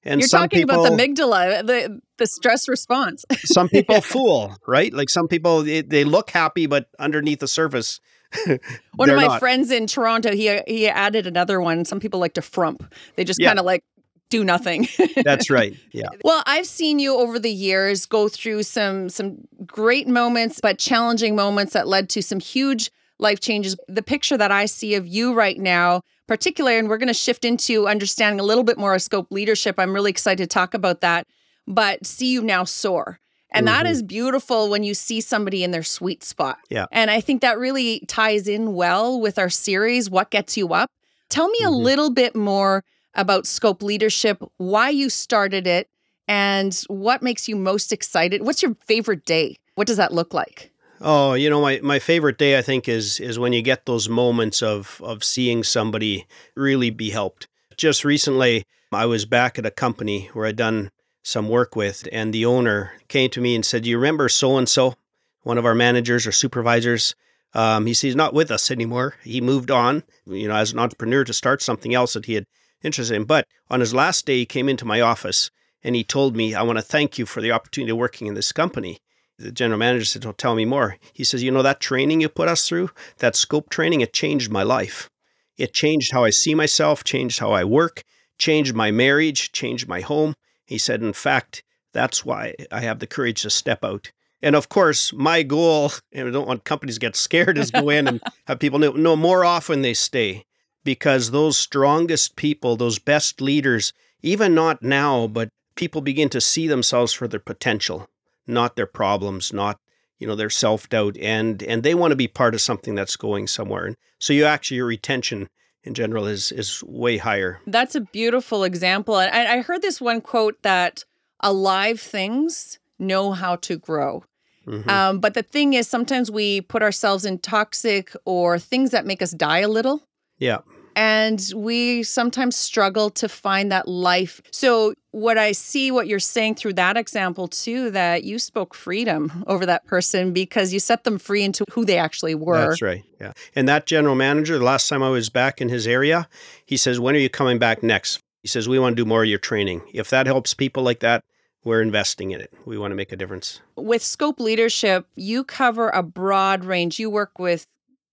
And 0.02 0.20
You're 0.20 0.28
talking 0.28 0.60
people, 0.60 0.86
about 0.86 0.96
the 0.96 1.02
amygdala, 1.02 1.66
the 1.66 2.00
the 2.16 2.26
stress 2.26 2.68
response. 2.68 3.24
some 3.44 3.68
people 3.68 4.00
fool, 4.00 4.56
right? 4.66 4.92
Like 4.92 5.10
some 5.10 5.28
people, 5.28 5.62
they, 5.62 5.82
they 5.82 6.04
look 6.04 6.30
happy, 6.30 6.66
but 6.66 6.86
underneath 6.98 7.40
the 7.40 7.48
surface, 7.48 8.00
one 8.94 9.10
of 9.10 9.16
my 9.16 9.26
not. 9.26 9.40
friends 9.40 9.70
in 9.70 9.86
Toronto, 9.86 10.34
he 10.34 10.60
he 10.66 10.88
added 10.88 11.26
another 11.26 11.60
one. 11.60 11.84
Some 11.84 12.00
people 12.00 12.18
like 12.20 12.34
to 12.34 12.42
frump. 12.42 12.94
They 13.16 13.24
just 13.24 13.40
yeah. 13.40 13.48
kind 13.48 13.58
of 13.58 13.66
like 13.66 13.84
do 14.30 14.44
nothing. 14.44 14.88
That's 15.24 15.50
right. 15.50 15.76
Yeah. 15.92 16.08
Well, 16.24 16.42
I've 16.46 16.66
seen 16.66 16.98
you 17.00 17.16
over 17.16 17.38
the 17.38 17.50
years 17.50 18.06
go 18.06 18.28
through 18.28 18.62
some 18.62 19.08
some 19.08 19.38
great 19.72 20.08
moments, 20.08 20.60
but 20.60 20.78
challenging 20.78 21.34
moments 21.36 21.72
that 21.72 21.88
led 21.88 22.08
to 22.10 22.22
some 22.22 22.40
huge 22.40 22.90
life 23.18 23.40
changes. 23.40 23.76
The 23.88 24.02
picture 24.02 24.36
that 24.36 24.50
I 24.50 24.66
see 24.66 24.94
of 24.94 25.06
you 25.06 25.34
right 25.34 25.58
now, 25.58 26.02
particularly, 26.26 26.78
and 26.78 26.88
we're 26.88 26.98
going 26.98 27.08
to 27.08 27.14
shift 27.14 27.44
into 27.44 27.86
understanding 27.86 28.40
a 28.40 28.44
little 28.44 28.64
bit 28.64 28.78
more 28.78 28.94
of 28.94 29.02
scope 29.02 29.28
leadership. 29.30 29.76
I'm 29.78 29.94
really 29.94 30.10
excited 30.10 30.42
to 30.42 30.52
talk 30.52 30.74
about 30.74 31.00
that. 31.00 31.26
But 31.66 32.04
see 32.04 32.32
you 32.32 32.42
now 32.42 32.64
soar. 32.64 33.20
And 33.52 33.66
mm-hmm. 33.66 33.84
that 33.84 33.90
is 33.90 34.02
beautiful 34.02 34.70
when 34.70 34.82
you 34.82 34.94
see 34.94 35.20
somebody 35.20 35.62
in 35.62 35.70
their 35.70 35.82
sweet 35.82 36.24
spot. 36.24 36.58
Yeah. 36.68 36.86
And 36.90 37.10
I 37.10 37.20
think 37.20 37.42
that 37.42 37.58
really 37.58 38.00
ties 38.08 38.48
in 38.48 38.74
well 38.74 39.20
with 39.20 39.38
our 39.38 39.50
series, 39.50 40.08
What 40.08 40.30
Gets 40.30 40.56
You 40.56 40.72
Up. 40.72 40.90
Tell 41.28 41.48
me 41.48 41.58
mm-hmm. 41.60 41.72
a 41.72 41.76
little 41.76 42.10
bit 42.10 42.34
more 42.34 42.84
about 43.14 43.46
Scope 43.46 43.82
Leadership, 43.82 44.42
why 44.56 44.88
you 44.90 45.10
started 45.10 45.66
it, 45.66 45.88
and 46.28 46.74
what 46.86 47.22
makes 47.22 47.48
you 47.48 47.56
most 47.56 47.92
excited. 47.92 48.42
What's 48.42 48.62
your 48.62 48.76
favorite 48.86 49.24
day? 49.24 49.56
What 49.74 49.86
does 49.86 49.96
that 49.96 50.12
look 50.12 50.34
like? 50.34 50.72
Oh, 51.00 51.32
you 51.32 51.48
know, 51.48 51.62
my, 51.62 51.80
my 51.82 51.98
favorite 51.98 52.36
day 52.36 52.58
I 52.58 52.62
think 52.62 52.88
is 52.88 53.20
is 53.20 53.38
when 53.38 53.52
you 53.54 53.62
get 53.62 53.86
those 53.86 54.08
moments 54.08 54.62
of 54.62 55.00
of 55.02 55.24
seeing 55.24 55.64
somebody 55.64 56.26
really 56.54 56.90
be 56.90 57.10
helped. 57.10 57.48
Just 57.76 58.04
recently, 58.04 58.64
I 58.92 59.06
was 59.06 59.24
back 59.24 59.58
at 59.58 59.64
a 59.64 59.70
company 59.70 60.28
where 60.34 60.46
I'd 60.46 60.56
done 60.56 60.90
some 61.22 61.48
work 61.48 61.76
with, 61.76 62.06
and 62.12 62.34
the 62.34 62.44
owner 62.44 62.92
came 63.08 63.30
to 63.30 63.40
me 63.40 63.54
and 63.54 63.64
said, 63.64 63.84
"Do 63.84 63.90
you 63.90 63.96
remember 63.96 64.28
so 64.28 64.58
and 64.58 64.68
so, 64.68 64.96
one 65.42 65.56
of 65.56 65.64
our 65.64 65.74
managers 65.74 66.26
or 66.26 66.32
supervisors?" 66.32 67.14
Um, 67.54 67.86
he 67.86 67.94
says 67.94 68.02
he's 68.02 68.16
not 68.16 68.34
with 68.34 68.50
us 68.50 68.70
anymore. 68.70 69.16
He 69.24 69.40
moved 69.40 69.70
on, 69.70 70.04
you 70.26 70.48
know, 70.48 70.54
as 70.54 70.72
an 70.72 70.78
entrepreneur 70.78 71.24
to 71.24 71.32
start 71.32 71.62
something 71.62 71.94
else 71.94 72.12
that 72.12 72.26
he 72.26 72.34
had 72.34 72.44
interested 72.82 73.16
in. 73.16 73.24
But 73.24 73.46
on 73.70 73.80
his 73.80 73.94
last 73.94 74.26
day, 74.26 74.38
he 74.38 74.46
came 74.46 74.68
into 74.68 74.84
my 74.84 75.00
office 75.00 75.50
and 75.82 75.96
he 75.96 76.04
told 76.04 76.36
me, 76.36 76.54
"I 76.54 76.62
want 76.62 76.78
to 76.78 76.82
thank 76.82 77.18
you 77.18 77.24
for 77.24 77.40
the 77.40 77.52
opportunity 77.52 77.92
of 77.92 77.96
working 77.96 78.26
in 78.26 78.34
this 78.34 78.52
company." 78.52 79.00
The 79.40 79.50
general 79.50 79.78
manager 79.78 80.04
said, 80.04 80.24
"Well, 80.24 80.34
tell 80.34 80.54
me 80.54 80.66
more." 80.66 80.98
He 81.14 81.24
says, 81.24 81.42
"You 81.42 81.50
know 81.50 81.62
that 81.62 81.80
training 81.80 82.20
you 82.20 82.28
put 82.28 82.48
us 82.48 82.68
through, 82.68 82.90
that 83.18 83.34
scope 83.34 83.70
training, 83.70 84.02
it 84.02 84.12
changed 84.12 84.50
my 84.50 84.62
life. 84.62 85.08
It 85.56 85.72
changed 85.72 86.12
how 86.12 86.24
I 86.24 86.30
see 86.30 86.54
myself, 86.54 87.04
changed 87.04 87.38
how 87.38 87.50
I 87.50 87.64
work, 87.64 88.04
changed 88.38 88.74
my 88.74 88.90
marriage, 88.90 89.50
changed 89.50 89.88
my 89.88 90.02
home." 90.02 90.34
He 90.66 90.76
said, 90.76 91.02
"In 91.02 91.14
fact, 91.14 91.62
that's 91.94 92.22
why 92.22 92.54
I 92.70 92.80
have 92.80 92.98
the 92.98 93.06
courage 93.06 93.40
to 93.42 93.50
step 93.50 93.82
out." 93.82 94.12
And 94.42 94.54
of 94.54 94.68
course, 94.68 95.12
my 95.12 95.42
goal, 95.42 95.92
and 96.12 96.28
I 96.28 96.30
don't 96.30 96.46
want 96.46 96.64
companies 96.64 96.96
to 96.96 97.00
get 97.00 97.16
scared, 97.16 97.56
is 97.56 97.70
go 97.70 97.88
in 97.88 98.06
and 98.06 98.20
have 98.46 98.58
people 98.58 98.78
know, 98.78 98.92
know 98.92 99.16
more 99.16 99.44
often 99.44 99.80
they 99.80 99.94
stay 99.94 100.44
because 100.84 101.30
those 101.30 101.56
strongest 101.56 102.36
people, 102.36 102.76
those 102.76 102.98
best 102.98 103.40
leaders, 103.40 103.92
even 104.22 104.54
not 104.54 104.82
now, 104.82 105.26
but 105.26 105.48
people 105.76 106.00
begin 106.00 106.28
to 106.30 106.40
see 106.40 106.66
themselves 106.66 107.12
for 107.12 107.28
their 107.28 107.40
potential, 107.40 108.08
not 108.50 108.76
their 108.76 108.86
problems, 108.86 109.52
not 109.52 109.78
you 110.18 110.26
know 110.26 110.36
their 110.36 110.50
self-doubt 110.50 111.16
and 111.18 111.62
and 111.62 111.82
they 111.82 111.94
want 111.94 112.12
to 112.12 112.16
be 112.16 112.28
part 112.28 112.54
of 112.54 112.60
something 112.60 112.94
that's 112.94 113.16
going 113.16 113.46
somewhere 113.46 113.86
and 113.86 113.96
so 114.18 114.32
you 114.32 114.44
actually 114.44 114.76
your 114.76 114.86
retention 114.86 115.48
in 115.82 115.94
general 115.94 116.26
is 116.26 116.52
is 116.52 116.84
way 116.84 117.16
higher 117.16 117.58
that's 117.66 117.94
a 117.94 118.02
beautiful 118.02 118.62
example 118.62 119.18
and 119.18 119.48
i 119.48 119.62
heard 119.62 119.80
this 119.80 119.98
one 119.98 120.20
quote 120.20 120.60
that 120.62 121.04
alive 121.40 121.98
things 121.98 122.78
know 122.98 123.32
how 123.32 123.56
to 123.56 123.78
grow 123.78 124.22
Mm-hmm. 124.66 124.90
Um, 124.90 125.20
but 125.20 125.34
the 125.34 125.42
thing 125.42 125.72
is, 125.74 125.88
sometimes 125.88 126.30
we 126.30 126.60
put 126.60 126.82
ourselves 126.82 127.24
in 127.24 127.38
toxic 127.38 128.14
or 128.24 128.58
things 128.58 128.90
that 128.90 129.06
make 129.06 129.22
us 129.22 129.32
die 129.32 129.60
a 129.60 129.68
little. 129.68 130.02
Yeah. 130.38 130.58
And 131.00 131.42
we 131.56 132.02
sometimes 132.02 132.56
struggle 132.56 133.08
to 133.08 133.26
find 133.26 133.72
that 133.72 133.88
life. 133.88 134.42
So, 134.50 134.92
what 135.12 135.38
I 135.38 135.52
see, 135.52 135.90
what 135.90 136.06
you're 136.06 136.18
saying 136.18 136.56
through 136.56 136.74
that 136.74 136.98
example, 136.98 137.48
too, 137.48 137.90
that 137.92 138.24
you 138.24 138.38
spoke 138.38 138.74
freedom 138.74 139.42
over 139.46 139.64
that 139.64 139.86
person 139.86 140.34
because 140.34 140.74
you 140.74 140.78
set 140.78 141.04
them 141.04 141.18
free 141.18 141.42
into 141.42 141.64
who 141.72 141.86
they 141.86 141.96
actually 141.96 142.34
were. 142.34 142.68
That's 142.68 142.82
right. 142.82 143.02
Yeah. 143.18 143.32
And 143.56 143.66
that 143.66 143.86
general 143.86 144.14
manager, 144.14 144.58
the 144.58 144.64
last 144.64 144.90
time 144.90 145.02
I 145.02 145.08
was 145.08 145.30
back 145.30 145.62
in 145.62 145.70
his 145.70 145.86
area, 145.86 146.28
he 146.66 146.76
says, 146.76 147.00
When 147.00 147.14
are 147.14 147.18
you 147.18 147.30
coming 147.30 147.58
back 147.58 147.82
next? 147.82 148.20
He 148.42 148.48
says, 148.48 148.68
We 148.68 148.78
want 148.78 148.94
to 148.94 149.02
do 149.02 149.08
more 149.08 149.22
of 149.22 149.28
your 149.30 149.38
training. 149.38 149.80
If 149.94 150.10
that 150.10 150.26
helps 150.26 150.52
people 150.52 150.82
like 150.82 151.00
that, 151.00 151.24
we're 151.64 151.80
investing 151.80 152.32
in 152.32 152.42
it. 152.42 152.52
We 152.66 152.76
want 152.76 152.90
to 152.90 152.94
make 152.94 153.10
a 153.10 153.16
difference. 153.16 153.62
With 153.74 154.02
Scope 154.02 154.38
Leadership, 154.38 155.06
you 155.14 155.44
cover 155.44 155.88
a 155.88 156.02
broad 156.02 156.66
range. 156.66 156.98
You 156.98 157.08
work 157.08 157.38
with 157.38 157.66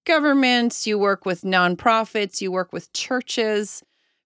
governments, 0.07 0.87
you 0.87 0.97
work 0.97 1.25
with 1.25 1.41
nonprofits, 1.41 2.41
you 2.41 2.51
work 2.51 2.73
with 2.73 2.91
churches, 2.93 3.83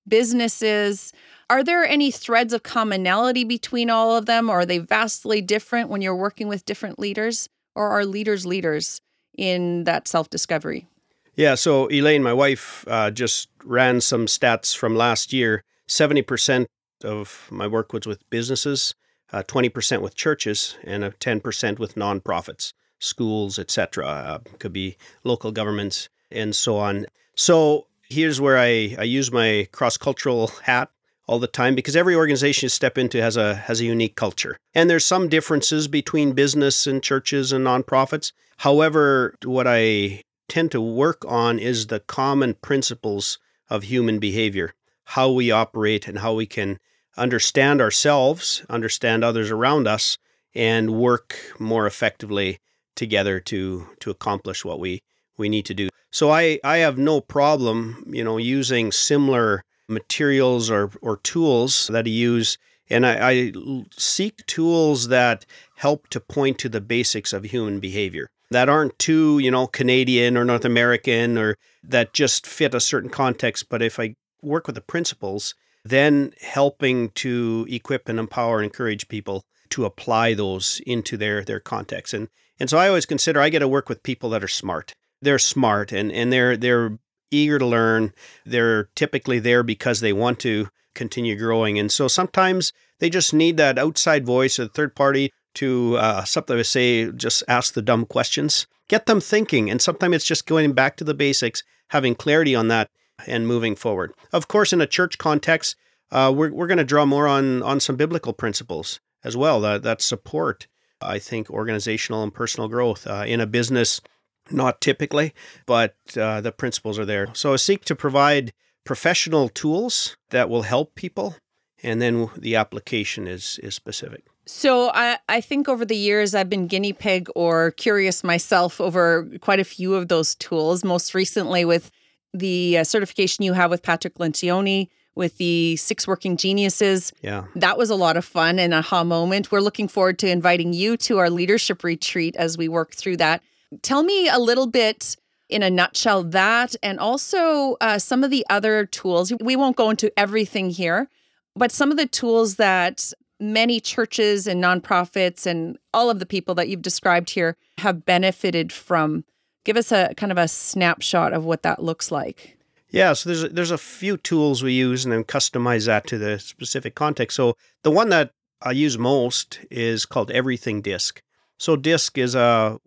businesses. 0.07 1.11
Are 1.49 1.63
there 1.63 1.83
any 1.83 2.11
threads 2.11 2.53
of 2.53 2.63
commonality 2.63 3.43
between 3.43 3.89
all 3.89 4.15
of 4.15 4.27
them, 4.27 4.49
or 4.49 4.59
are 4.59 4.65
they 4.65 4.77
vastly 4.77 5.41
different 5.41 5.89
when 5.89 6.01
you're 6.01 6.15
working 6.15 6.47
with 6.47 6.65
different 6.65 6.99
leaders? 6.99 7.49
Or 7.75 7.89
are 7.89 8.05
leaders 8.05 8.45
leaders 8.45 9.01
in 9.37 9.85
that 9.85 10.07
self 10.07 10.29
discovery? 10.29 10.87
Yeah, 11.35 11.55
so 11.55 11.87
Elaine, 11.89 12.23
my 12.23 12.33
wife, 12.33 12.85
uh, 12.87 13.09
just 13.09 13.47
ran 13.63 14.01
some 14.01 14.25
stats 14.25 14.75
from 14.75 14.95
last 14.95 15.33
year. 15.33 15.63
70% 15.87 16.67
of 17.03 17.47
my 17.49 17.67
work 17.67 17.93
was 17.93 18.05
with 18.05 18.29
businesses, 18.29 18.93
uh, 19.33 19.43
20% 19.43 20.01
with 20.01 20.15
churches, 20.15 20.77
and 20.83 21.03
10% 21.03 21.79
with 21.79 21.95
nonprofits, 21.95 22.73
schools, 23.01 23.59
etc. 23.59 24.07
Uh, 24.07 24.39
could 24.59 24.71
be 24.71 24.95
local 25.23 25.51
governments 25.51 26.07
and 26.31 26.55
so 26.55 26.77
on. 26.77 27.05
So 27.35 27.87
here's 28.03 28.39
where 28.39 28.57
I, 28.57 28.95
I 28.97 29.03
use 29.03 29.31
my 29.31 29.67
cross 29.71 29.97
cultural 29.97 30.47
hat 30.63 30.89
all 31.27 31.39
the 31.39 31.47
time 31.47 31.75
because 31.75 31.95
every 31.95 32.15
organization 32.15 32.65
you 32.65 32.69
step 32.69 32.97
into 32.97 33.21
has 33.21 33.37
a 33.37 33.55
has 33.55 33.79
a 33.79 33.85
unique 33.85 34.15
culture. 34.15 34.57
And 34.73 34.89
there's 34.89 35.05
some 35.05 35.29
differences 35.29 35.87
between 35.87 36.33
business 36.33 36.87
and 36.87 37.01
churches 37.01 37.51
and 37.51 37.65
nonprofits. 37.65 38.31
However, 38.57 39.35
what 39.43 39.65
I 39.67 40.23
tend 40.47 40.71
to 40.71 40.81
work 40.81 41.23
on 41.27 41.57
is 41.59 41.87
the 41.87 42.01
common 42.01 42.55
principles 42.55 43.39
of 43.69 43.83
human 43.83 44.19
behavior, 44.19 44.73
how 45.05 45.31
we 45.31 45.49
operate 45.49 46.07
and 46.07 46.19
how 46.19 46.33
we 46.33 46.45
can 46.45 46.77
understand 47.17 47.79
ourselves, 47.81 48.65
understand 48.69 49.23
others 49.23 49.49
around 49.49 49.87
us, 49.87 50.17
and 50.53 50.91
work 50.91 51.37
more 51.59 51.87
effectively 51.87 52.59
together 52.95 53.39
to 53.39 53.87
to 53.99 54.11
accomplish 54.11 54.65
what 54.65 54.79
we 54.79 55.01
we 55.37 55.49
need 55.49 55.65
to 55.65 55.73
do. 55.73 55.89
So 56.11 56.31
I 56.31 56.59
I 56.63 56.77
have 56.77 56.97
no 56.97 57.21
problem, 57.21 58.03
you 58.07 58.23
know, 58.23 58.37
using 58.37 58.91
similar 58.91 59.63
materials 59.87 60.69
or 60.69 60.91
or 61.01 61.17
tools 61.17 61.87
that 61.91 62.05
I 62.05 62.09
use 62.09 62.57
and 62.89 63.05
I, 63.05 63.31
I 63.31 63.53
seek 63.97 64.45
tools 64.47 65.07
that 65.07 65.45
help 65.77 66.09
to 66.09 66.19
point 66.19 66.59
to 66.59 66.69
the 66.69 66.81
basics 66.81 67.31
of 67.31 67.45
human 67.45 67.79
behavior 67.79 68.29
that 68.51 68.67
aren't 68.67 68.99
too, 68.99 69.39
you 69.39 69.49
know, 69.49 69.65
Canadian 69.65 70.37
or 70.37 70.45
North 70.45 70.65
American 70.65 71.37
or 71.37 71.55
that 71.83 72.13
just 72.13 72.45
fit 72.45 72.75
a 72.75 72.79
certain 72.79 73.09
context. 73.09 73.69
But 73.69 73.81
if 73.81 73.99
I 73.99 74.15
work 74.41 74.67
with 74.67 74.75
the 74.75 74.81
principles, 74.81 75.55
then 75.83 76.33
helping 76.41 77.09
to 77.09 77.65
equip 77.69 78.07
and 78.07 78.19
empower 78.19 78.57
and 78.57 78.65
encourage 78.65 79.07
people 79.07 79.45
to 79.71 79.85
apply 79.85 80.33
those 80.33 80.81
into 80.85 81.17
their 81.17 81.43
their 81.43 81.59
context. 81.59 82.13
And 82.13 82.27
and 82.59 82.69
so 82.69 82.77
I 82.77 82.87
always 82.87 83.05
consider 83.05 83.39
I 83.39 83.49
get 83.49 83.59
to 83.59 83.67
work 83.67 83.89
with 83.89 84.03
people 84.03 84.29
that 84.31 84.43
are 84.43 84.47
smart. 84.47 84.93
They're 85.21 85.39
smart 85.39 85.91
and 85.91 86.11
and 86.11 86.31
they're 86.31 86.55
they're 86.57 86.97
eager 87.31 87.57
to 87.57 87.65
learn. 87.65 88.13
They're 88.45 88.89
typically 88.95 89.39
there 89.39 89.63
because 89.63 90.01
they 90.01 90.13
want 90.13 90.39
to 90.41 90.67
continue 90.93 91.37
growing. 91.37 91.79
And 91.79 91.91
so 91.91 92.07
sometimes 92.07 92.73
they 92.99 93.09
just 93.09 93.33
need 93.33 93.57
that 93.57 93.79
outside 93.79 94.25
voice 94.25 94.59
or 94.59 94.67
third 94.67 94.95
party 94.95 95.31
to 95.55 95.97
uh, 95.97 96.23
something 96.23 96.57
I 96.57 96.61
say, 96.61 97.11
just 97.11 97.43
ask 97.47 97.73
the 97.73 97.81
dumb 97.81 98.05
questions, 98.05 98.67
get 98.87 99.05
them 99.05 99.19
thinking. 99.19 99.69
And 99.69 99.81
sometimes 99.81 100.17
it's 100.17 100.25
just 100.25 100.45
going 100.45 100.73
back 100.73 100.97
to 100.97 101.03
the 101.03 101.13
basics, 101.13 101.63
having 101.89 102.15
clarity 102.15 102.55
on 102.55 102.67
that 102.69 102.89
and 103.27 103.47
moving 103.47 103.75
forward. 103.75 104.13
Of 104.31 104.47
course, 104.47 104.73
in 104.73 104.81
a 104.81 104.87
church 104.87 105.17
context, 105.17 105.75
uh, 106.11 106.33
we're, 106.35 106.51
we're 106.51 106.67
going 106.67 106.77
to 106.77 106.83
draw 106.83 107.05
more 107.05 107.27
on, 107.27 107.63
on 107.63 107.79
some 107.79 107.95
biblical 107.95 108.33
principles 108.33 108.99
as 109.23 109.37
well 109.37 109.61
that, 109.61 109.83
that 109.83 110.01
support, 110.01 110.67
I 111.01 111.19
think, 111.19 111.49
organizational 111.49 112.23
and 112.23 112.33
personal 112.33 112.67
growth. 112.67 113.07
Uh, 113.07 113.23
in 113.27 113.39
a 113.41 113.47
business, 113.47 114.01
not 114.49 114.81
typically, 114.81 115.33
but 115.65 115.95
uh, 116.17 116.41
the 116.41 116.51
principles 116.51 116.97
are 116.99 117.05
there. 117.05 117.29
So 117.33 117.53
I 117.53 117.57
seek 117.57 117.85
to 117.85 117.95
provide 117.95 118.53
professional 118.83 119.49
tools 119.49 120.17
that 120.31 120.49
will 120.49 120.63
help 120.63 120.95
people, 120.95 121.35
and 121.83 122.01
then 122.01 122.29
the 122.37 122.55
application 122.55 123.27
is, 123.27 123.59
is 123.63 123.75
specific. 123.75 124.25
So 124.45 124.91
I, 124.93 125.17
I 125.29 125.39
think 125.39 125.69
over 125.69 125.85
the 125.85 125.95
years 125.95 126.33
I've 126.33 126.49
been 126.49 126.67
guinea 126.67 126.93
pig 126.93 127.29
or 127.35 127.71
curious 127.71 128.23
myself 128.23 128.81
over 128.81 129.29
quite 129.39 129.59
a 129.59 129.63
few 129.63 129.93
of 129.93 130.07
those 130.07 130.35
tools. 130.35 130.83
Most 130.83 131.13
recently 131.13 131.63
with 131.63 131.91
the 132.33 132.79
uh, 132.79 132.83
certification 132.83 133.45
you 133.45 133.53
have 133.53 133.69
with 133.69 133.83
Patrick 133.83 134.15
Lencioni 134.15 134.89
with 135.15 135.37
the 135.37 135.75
six 135.75 136.07
working 136.07 136.37
geniuses. 136.37 137.11
Yeah. 137.21 137.45
That 137.55 137.77
was 137.77 137.89
a 137.89 137.95
lot 137.95 138.17
of 138.17 138.25
fun 138.25 138.59
and 138.59 138.73
aha 138.73 139.03
moment. 139.03 139.51
We're 139.51 139.61
looking 139.61 139.87
forward 139.87 140.19
to 140.19 140.29
inviting 140.29 140.73
you 140.73 140.97
to 140.97 141.17
our 141.17 141.29
leadership 141.29 141.83
retreat 141.83 142.35
as 142.35 142.57
we 142.57 142.67
work 142.67 142.93
through 142.93 143.17
that. 143.17 143.41
Tell 143.81 144.03
me 144.03 144.27
a 144.29 144.39
little 144.39 144.67
bit 144.67 145.15
in 145.49 145.63
a 145.63 145.69
nutshell 145.69 146.23
that 146.23 146.75
and 146.81 146.99
also 146.99 147.75
uh, 147.81 147.99
some 147.99 148.23
of 148.23 148.31
the 148.31 148.45
other 148.49 148.85
tools. 148.85 149.33
We 149.41 149.55
won't 149.55 149.75
go 149.75 149.89
into 149.89 150.11
everything 150.17 150.69
here, 150.69 151.09
but 151.55 151.71
some 151.71 151.91
of 151.91 151.97
the 151.97 152.07
tools 152.07 152.55
that 152.55 153.11
many 153.39 153.79
churches 153.79 154.47
and 154.47 154.63
nonprofits 154.63 155.45
and 155.45 155.77
all 155.93 156.09
of 156.09 156.19
the 156.19 156.25
people 156.25 156.55
that 156.55 156.69
you've 156.69 156.81
described 156.81 157.31
here 157.31 157.57
have 157.79 158.05
benefited 158.05 158.71
from 158.71 159.25
Give 159.63 159.77
us 159.77 159.91
a 159.91 160.13
kind 160.15 160.31
of 160.31 160.37
a 160.37 160.47
snapshot 160.47 161.33
of 161.33 161.45
what 161.45 161.63
that 161.63 161.83
looks 161.83 162.11
like. 162.11 162.57
Yeah, 162.91 163.13
so 163.13 163.29
there's 163.29 163.43
a, 163.43 163.49
there's 163.49 163.71
a 163.71 163.77
few 163.77 164.17
tools 164.17 164.61
we 164.61 164.73
use 164.73 165.05
and 165.05 165.13
then 165.13 165.23
customize 165.23 165.85
that 165.87 166.05
to 166.07 166.17
the 166.17 166.39
specific 166.39 166.93
context. 166.93 167.35
So 167.37 167.55
the 167.83 167.91
one 167.91 168.09
that 168.09 168.31
I 168.61 168.71
use 168.71 168.97
most 168.97 169.59
is 169.71 170.05
called 170.05 170.29
Everything 170.31 170.83
DiSC. 170.83 171.19
So 171.57 171.75
DISC 171.75 172.17
is 172.17 172.35
a, 172.35 172.79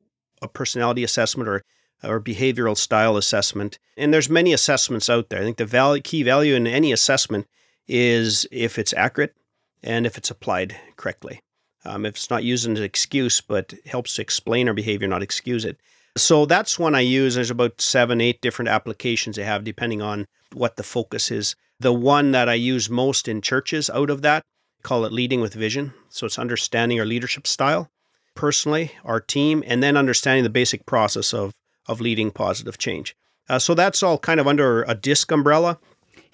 a 0.42 0.49
personality 0.49 1.04
assessment 1.04 1.49
or 1.49 1.64
or 2.04 2.20
behavioral 2.20 2.76
style 2.76 3.16
assessment. 3.16 3.78
And 3.96 4.12
there's 4.12 4.30
many 4.30 4.52
assessments 4.52 5.08
out 5.08 5.28
there. 5.28 5.40
I 5.40 5.44
think 5.44 5.56
the 5.56 5.64
value, 5.64 6.02
key 6.02 6.23
value 6.23 6.54
in 6.54 6.66
any 6.66 6.92
assessment 6.92 7.46
is 7.87 8.46
if 8.50 8.78
it's 8.78 8.92
accurate 8.92 9.34
and 9.82 10.06
if 10.06 10.16
it's 10.16 10.30
applied 10.30 10.76
correctly. 10.96 11.40
Um, 11.84 12.06
if 12.06 12.14
it's 12.14 12.30
not 12.30 12.44
used 12.44 12.68
as 12.68 12.78
an 12.78 12.84
excuse, 12.84 13.40
but 13.40 13.75
helps 13.87 14.18
explain 14.18 14.68
our 14.68 14.75
behavior, 14.75 15.06
not 15.06 15.23
excuse 15.23 15.64
it. 15.64 15.78
So 16.16 16.47
that's 16.47 16.78
one 16.78 16.94
I 16.94 17.00
use. 17.00 17.35
There's 17.35 17.50
about 17.50 17.80
seven, 17.80 18.21
eight 18.21 18.40
different 18.40 18.68
applications 18.68 19.37
they 19.37 19.44
have, 19.44 19.64
depending 19.64 20.00
on 20.00 20.26
what 20.52 20.76
the 20.76 20.83
focus 20.83 21.30
is. 21.30 21.56
The 21.80 21.92
one 21.92 22.30
that 22.30 22.49
I 22.49 22.54
use 22.54 22.88
most 22.88 23.26
in 23.26 23.42
churches 23.42 23.90
out 23.90 24.11
of 24.11 24.23
that, 24.23 24.44
call 24.83 25.04
it 25.04 25.12
leading 25.12 25.40
with 25.40 25.54
vision. 25.54 25.92
So 26.09 26.26
it's 26.26 26.38
understanding 26.38 27.00
our 27.00 27.06
leadership 27.06 27.47
style, 27.47 27.90
personally, 28.37 28.92
our 29.04 29.21
team, 29.21 29.64
and 29.66 29.83
then 29.83 29.97
understanding 29.97 30.44
the 30.44 30.50
basic 30.50 30.87
process 30.87 31.35
of 31.35 31.52
of 31.87 32.00
leading 32.00 32.30
positive 32.30 32.78
change. 32.78 33.14
Uh, 33.49 33.59
so 33.59 33.75
that's 33.75 34.02
all 34.02 34.16
kind 34.18 34.40
of 34.40 34.47
under 34.47 34.85
a 34.85 34.94
disc 34.94 35.30
umbrella. 35.30 35.78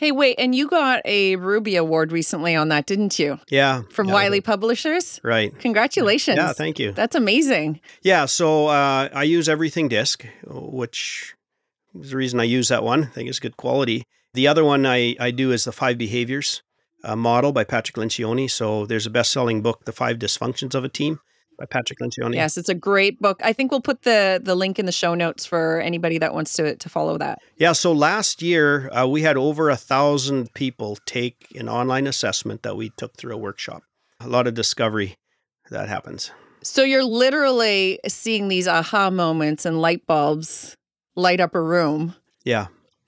Hey, 0.00 0.12
wait, 0.12 0.37
and 0.38 0.54
you 0.54 0.66
got 0.66 1.02
a 1.04 1.37
Ruby 1.37 1.76
Award 1.76 2.11
recently 2.11 2.57
on 2.57 2.71
that, 2.71 2.87
didn't 2.87 3.19
you? 3.19 3.38
Yeah. 3.50 3.83
From 3.90 4.09
yeah, 4.09 4.14
Wiley 4.14 4.40
Publishers? 4.40 5.21
Right. 5.23 5.52
Congratulations. 5.59 6.38
Yeah, 6.38 6.54
thank 6.54 6.78
you. 6.78 6.92
That's 6.92 7.14
amazing. 7.14 7.80
Yeah, 8.00 8.25
so 8.25 8.69
uh, 8.69 9.11
I 9.12 9.25
use 9.25 9.47
Everything 9.47 9.90
DiSC, 9.90 10.26
which 10.47 11.35
is 11.95 12.12
the 12.12 12.16
reason 12.16 12.40
I 12.40 12.45
use 12.45 12.69
that 12.69 12.83
one. 12.83 13.04
I 13.04 13.07
think 13.09 13.28
it's 13.28 13.40
good 13.40 13.59
quality. 13.59 14.04
The 14.33 14.49
other 14.49 14.64
one 14.64 14.87
I, 14.87 15.16
I 15.21 15.33
do 15.33 15.52
is 15.52 15.64
the 15.64 15.73
Five 15.73 15.99
Behaviors 15.99 16.62
uh, 17.04 17.14
model 17.14 17.52
by 17.52 17.64
Patrick 17.64 17.97
Lencioni. 17.97 18.50
So 18.50 18.87
there's 18.87 19.04
a 19.04 19.11
best 19.11 19.30
selling 19.30 19.61
book, 19.61 19.85
The 19.85 19.92
Five 19.92 20.19
Dysfunctions 20.19 20.75
of 20.75 20.83
a 20.83 20.88
Team 20.88 21.21
by 21.61 21.67
Patrick 21.67 22.00
Lencioni. 22.00 22.35
Yes, 22.35 22.57
it's 22.57 22.71
a 22.71 22.75
great 22.75 23.21
book. 23.21 23.38
I 23.45 23.52
think 23.52 23.71
we'll 23.71 23.83
put 23.83 24.02
the 24.02 24.40
the 24.43 24.57
link 24.57 24.79
in 24.79 24.87
the 24.87 24.93
show 24.93 25.14
notes 25.14 25.45
for 25.47 25.79
anybody 25.81 26.19
that 26.19 26.35
wants 26.35 26.55
to 26.55 26.75
to 26.75 26.88
follow 26.88 27.19
that. 27.19 27.38
Yeah. 27.57 27.73
So 27.73 27.93
last 27.93 28.43
year 28.43 28.90
uh, 28.93 29.07
we 29.07 29.23
had 29.23 29.37
over 29.37 29.69
a 29.69 29.76
thousand 29.76 30.52
people 30.55 30.97
take 31.05 31.47
an 31.55 31.69
online 31.69 32.07
assessment 32.07 32.62
that 32.62 32.76
we 32.76 32.90
took 32.97 33.17
through 33.17 33.35
a 33.35 33.38
workshop. 33.38 33.83
A 34.21 34.29
lot 34.29 34.47
of 34.47 34.55
discovery 34.55 35.17
that 35.71 35.88
happens. 35.88 36.33
So 36.62 36.83
you're 36.83 37.05
literally 37.05 38.00
seeing 38.09 38.49
these 38.49 38.67
aha 38.67 39.11
moments 39.11 39.64
and 39.64 39.81
light 39.81 40.07
bulbs 40.07 40.76
light 41.14 41.40
up 41.40 41.55
a 41.55 41.61
room. 41.61 42.14
Yeah. 42.45 42.67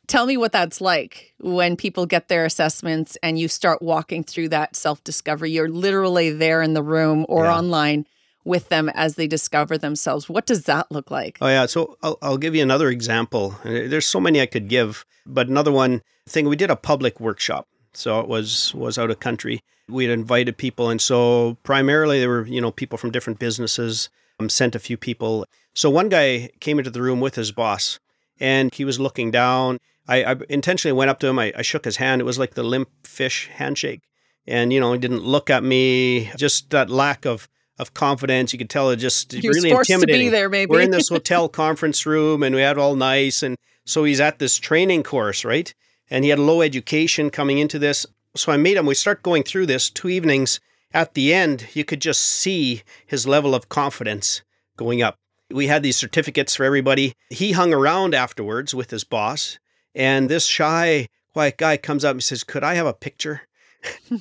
Tell 0.09 0.27
me 0.27 0.37
what 0.37 0.53
that's 0.53 0.81
like 0.81 1.33
when 1.39 1.77
people 1.77 2.05
get 2.05 2.29
their 2.29 2.45
assessments 2.45 3.17
and 3.23 3.39
you 3.39 3.49
start 3.49 3.81
walking 3.81 4.25
through 4.25 4.51
that 4.51 4.77
self 4.77 5.03
discovery. 5.05 5.51
You're 5.53 5.71
literally 5.71 6.31
there 6.31 6.61
in 6.61 6.75
the 6.75 6.83
room 6.83 7.25
or 7.31 7.45
yeah. 7.45 7.57
online 7.57 8.07
with 8.45 8.69
them 8.69 8.89
as 8.91 9.15
they 9.15 9.27
discover 9.27 9.79
themselves. 9.79 10.29
What 10.29 10.47
does 10.47 10.65
that 10.65 10.91
look 10.91 11.11
like? 11.11 11.39
Oh, 11.41 11.49
yeah. 11.49 11.67
So 11.67 11.97
I'll, 12.03 12.19
I'll 12.23 12.39
give 12.39 12.55
you 12.55 12.63
another 12.63 12.89
example. 12.89 13.57
There's 13.65 14.07
so 14.07 14.21
many 14.21 14.41
I 14.41 14.47
could 14.47 14.69
give, 14.69 15.05
but 15.27 15.49
another 15.49 15.73
one 15.73 16.03
thing 16.29 16.49
we 16.49 16.57
did 16.57 16.71
a 16.71 16.77
public 16.77 17.21
workshop. 17.21 17.69
So 17.95 18.21
it 18.21 18.29
was 18.29 18.75
was 18.75 18.99
out 18.99 19.11
of 19.11 19.21
country. 19.21 19.63
We 19.89 20.05
had 20.05 20.13
invited 20.13 20.57
people, 20.57 20.89
and 20.89 21.01
so 21.01 21.59
primarily 21.63 22.21
there 22.21 22.29
were 22.29 22.47
you 22.47 22.61
know 22.61 22.71
people 22.71 22.97
from 22.97 23.11
different 23.11 23.39
businesses. 23.39 24.09
Um, 24.41 24.49
sent 24.49 24.75
a 24.75 24.79
few 24.79 24.97
people. 24.97 25.45
So 25.75 25.91
one 25.91 26.09
guy 26.09 26.51
came 26.61 26.79
into 26.79 26.91
the 26.91 27.03
room 27.03 27.21
with 27.21 27.35
his 27.35 27.53
boss, 27.53 28.01
and 28.41 28.75
he 28.75 28.85
was 28.85 28.99
looking 28.99 29.31
down. 29.31 29.79
I, 30.09 30.25
I 30.25 30.37
intentionally 30.49 30.97
went 30.97 31.11
up 31.11 31.21
to 31.21 31.29
him. 31.29 31.39
I, 31.39 31.53
I 31.57 31.63
shook 31.63 31.85
his 31.85 31.97
hand. 31.97 32.21
It 32.21 32.25
was 32.25 32.39
like 32.39 32.55
the 32.55 32.63
limp 32.63 32.89
fish 33.05 33.51
handshake, 33.53 34.01
and 34.47 34.73
you 34.73 34.81
know 34.81 34.93
he 34.95 34.99
didn't 34.99 35.23
look 35.23 35.51
at 35.51 35.63
me. 35.63 36.31
Just 36.37 36.71
that 36.71 36.89
lack 36.89 37.27
of 37.27 37.47
of 37.79 37.95
confidence. 37.95 38.53
You 38.53 38.59
could 38.59 38.71
tell 38.71 38.91
it 38.91 38.97
just 38.97 39.33
he 39.33 39.49
really 39.49 39.71
intimidating. 39.71 40.31
there, 40.31 40.49
maybe. 40.49 40.71
We're 40.71 40.81
in 40.81 40.91
this 40.91 41.09
hotel 41.09 41.49
conference 41.49 42.07
room 42.07 42.43
and 42.43 42.55
we 42.55 42.61
had 42.61 42.79
all 42.79 42.97
nice. 42.97 43.43
And 43.43 43.57
so 43.85 44.05
he's 44.05 44.21
at 44.21 44.39
this 44.39 44.57
training 44.59 45.03
course, 45.03 45.45
right? 45.45 45.73
And 46.11 46.25
he 46.25 46.31
had 46.31 46.39
low 46.39 46.63
education 46.63 47.31
coming 47.31 47.59
into 47.59 47.79
this. 47.79 48.07
So 48.37 48.53
I 48.53 48.57
made 48.57 48.77
him, 48.77 48.87
we 48.87 48.95
start 48.95 49.23
going 49.23 49.43
through 49.43 49.67
this 49.67 49.91
two 49.91 50.09
evenings. 50.09 50.61
At 50.95 51.15
the 51.15 51.33
end, 51.33 51.69
you 51.73 51.85
could 51.85 52.01
just 52.01 52.21
see 52.21 52.83
his 53.07 53.27
level 53.27 53.55
of 53.55 53.69
confidence 53.69 54.43
going 54.77 55.03
up. 55.03 55.17
We 55.51 55.67
had 55.67 55.83
these 55.83 55.97
certificates 55.97 56.55
for 56.55 56.65
everybody. 56.65 57.15
He 57.31 57.53
hung 57.53 57.73
around 57.75 58.15
afterwards 58.15 58.75
with 58.75 58.91
his 58.91 59.05
boss. 59.05 59.59
And 59.95 60.29
this 60.29 60.47
shy, 60.47 61.09
quiet 61.33 61.59
guy 61.59 61.77
comes 61.77 62.05
up 62.05 62.13
and 62.13 62.23
says, 62.23 62.45
Could 62.45 62.65
I 62.65 62.75
have 62.75 62.87
a 62.87 62.95
picture? 62.95 63.43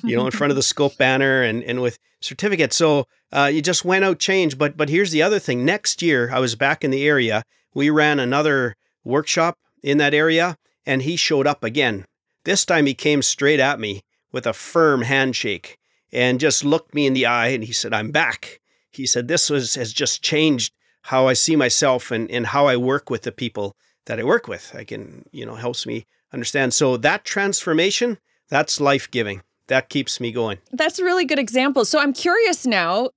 You 0.02 0.16
know, 0.16 0.26
in 0.26 0.32
front 0.32 0.50
of 0.50 0.56
the 0.56 0.62
scope 0.62 0.96
banner 0.96 1.42
and, 1.42 1.62
and 1.64 1.80
with 1.80 1.98
certificates. 2.20 2.76
So 2.76 3.06
uh, 3.32 3.50
you 3.52 3.62
just 3.62 3.84
went 3.84 4.04
out 4.04 4.18
changed. 4.18 4.58
But 4.58 4.76
but 4.76 4.88
here's 4.88 5.10
the 5.10 5.22
other 5.22 5.38
thing. 5.38 5.64
Next 5.64 6.02
year, 6.02 6.30
I 6.32 6.38
was 6.38 6.54
back 6.54 6.84
in 6.84 6.90
the 6.90 7.06
area. 7.06 7.44
We 7.74 7.90
ran 7.90 8.18
another 8.20 8.76
workshop 9.04 9.58
in 9.82 9.98
that 9.98 10.14
area, 10.14 10.56
and 10.86 11.02
he 11.02 11.16
showed 11.16 11.46
up 11.46 11.64
again. 11.64 12.04
This 12.44 12.64
time 12.64 12.86
he 12.86 12.94
came 12.94 13.22
straight 13.22 13.60
at 13.60 13.80
me 13.80 14.02
with 14.32 14.46
a 14.46 14.52
firm 14.52 15.02
handshake 15.02 15.78
and 16.12 16.40
just 16.40 16.64
looked 16.64 16.94
me 16.94 17.06
in 17.06 17.14
the 17.14 17.26
eye 17.26 17.48
and 17.48 17.64
he 17.64 17.72
said, 17.72 17.92
I'm 17.92 18.10
back. 18.10 18.60
He 18.90 19.06
said, 19.06 19.28
This 19.28 19.48
was 19.48 19.74
has 19.76 19.92
just 19.92 20.22
changed 20.22 20.72
how 21.02 21.26
I 21.26 21.32
see 21.32 21.56
myself 21.56 22.10
and, 22.10 22.30
and 22.30 22.46
how 22.46 22.66
I 22.66 22.76
work 22.76 23.10
with 23.10 23.22
the 23.22 23.32
people 23.32 23.76
that 24.06 24.18
I 24.18 24.24
work 24.24 24.48
with. 24.48 24.74
I 24.76 24.84
can, 24.84 25.24
you 25.32 25.46
know, 25.46 25.54
helps 25.54 25.86
me 25.86 26.06
understand. 26.32 26.74
So 26.74 26.96
that 26.98 27.24
transformation, 27.24 28.18
that's 28.48 28.80
life 28.80 29.10
giving 29.10 29.42
that 29.72 29.88
keeps 29.88 30.20
me 30.20 30.30
going. 30.30 30.58
That's 30.70 30.98
a 30.98 31.04
really 31.04 31.24
good 31.24 31.38
example. 31.38 31.86
So 31.86 31.98
I'm 31.98 32.12
curious 32.12 32.66
now 32.66 33.08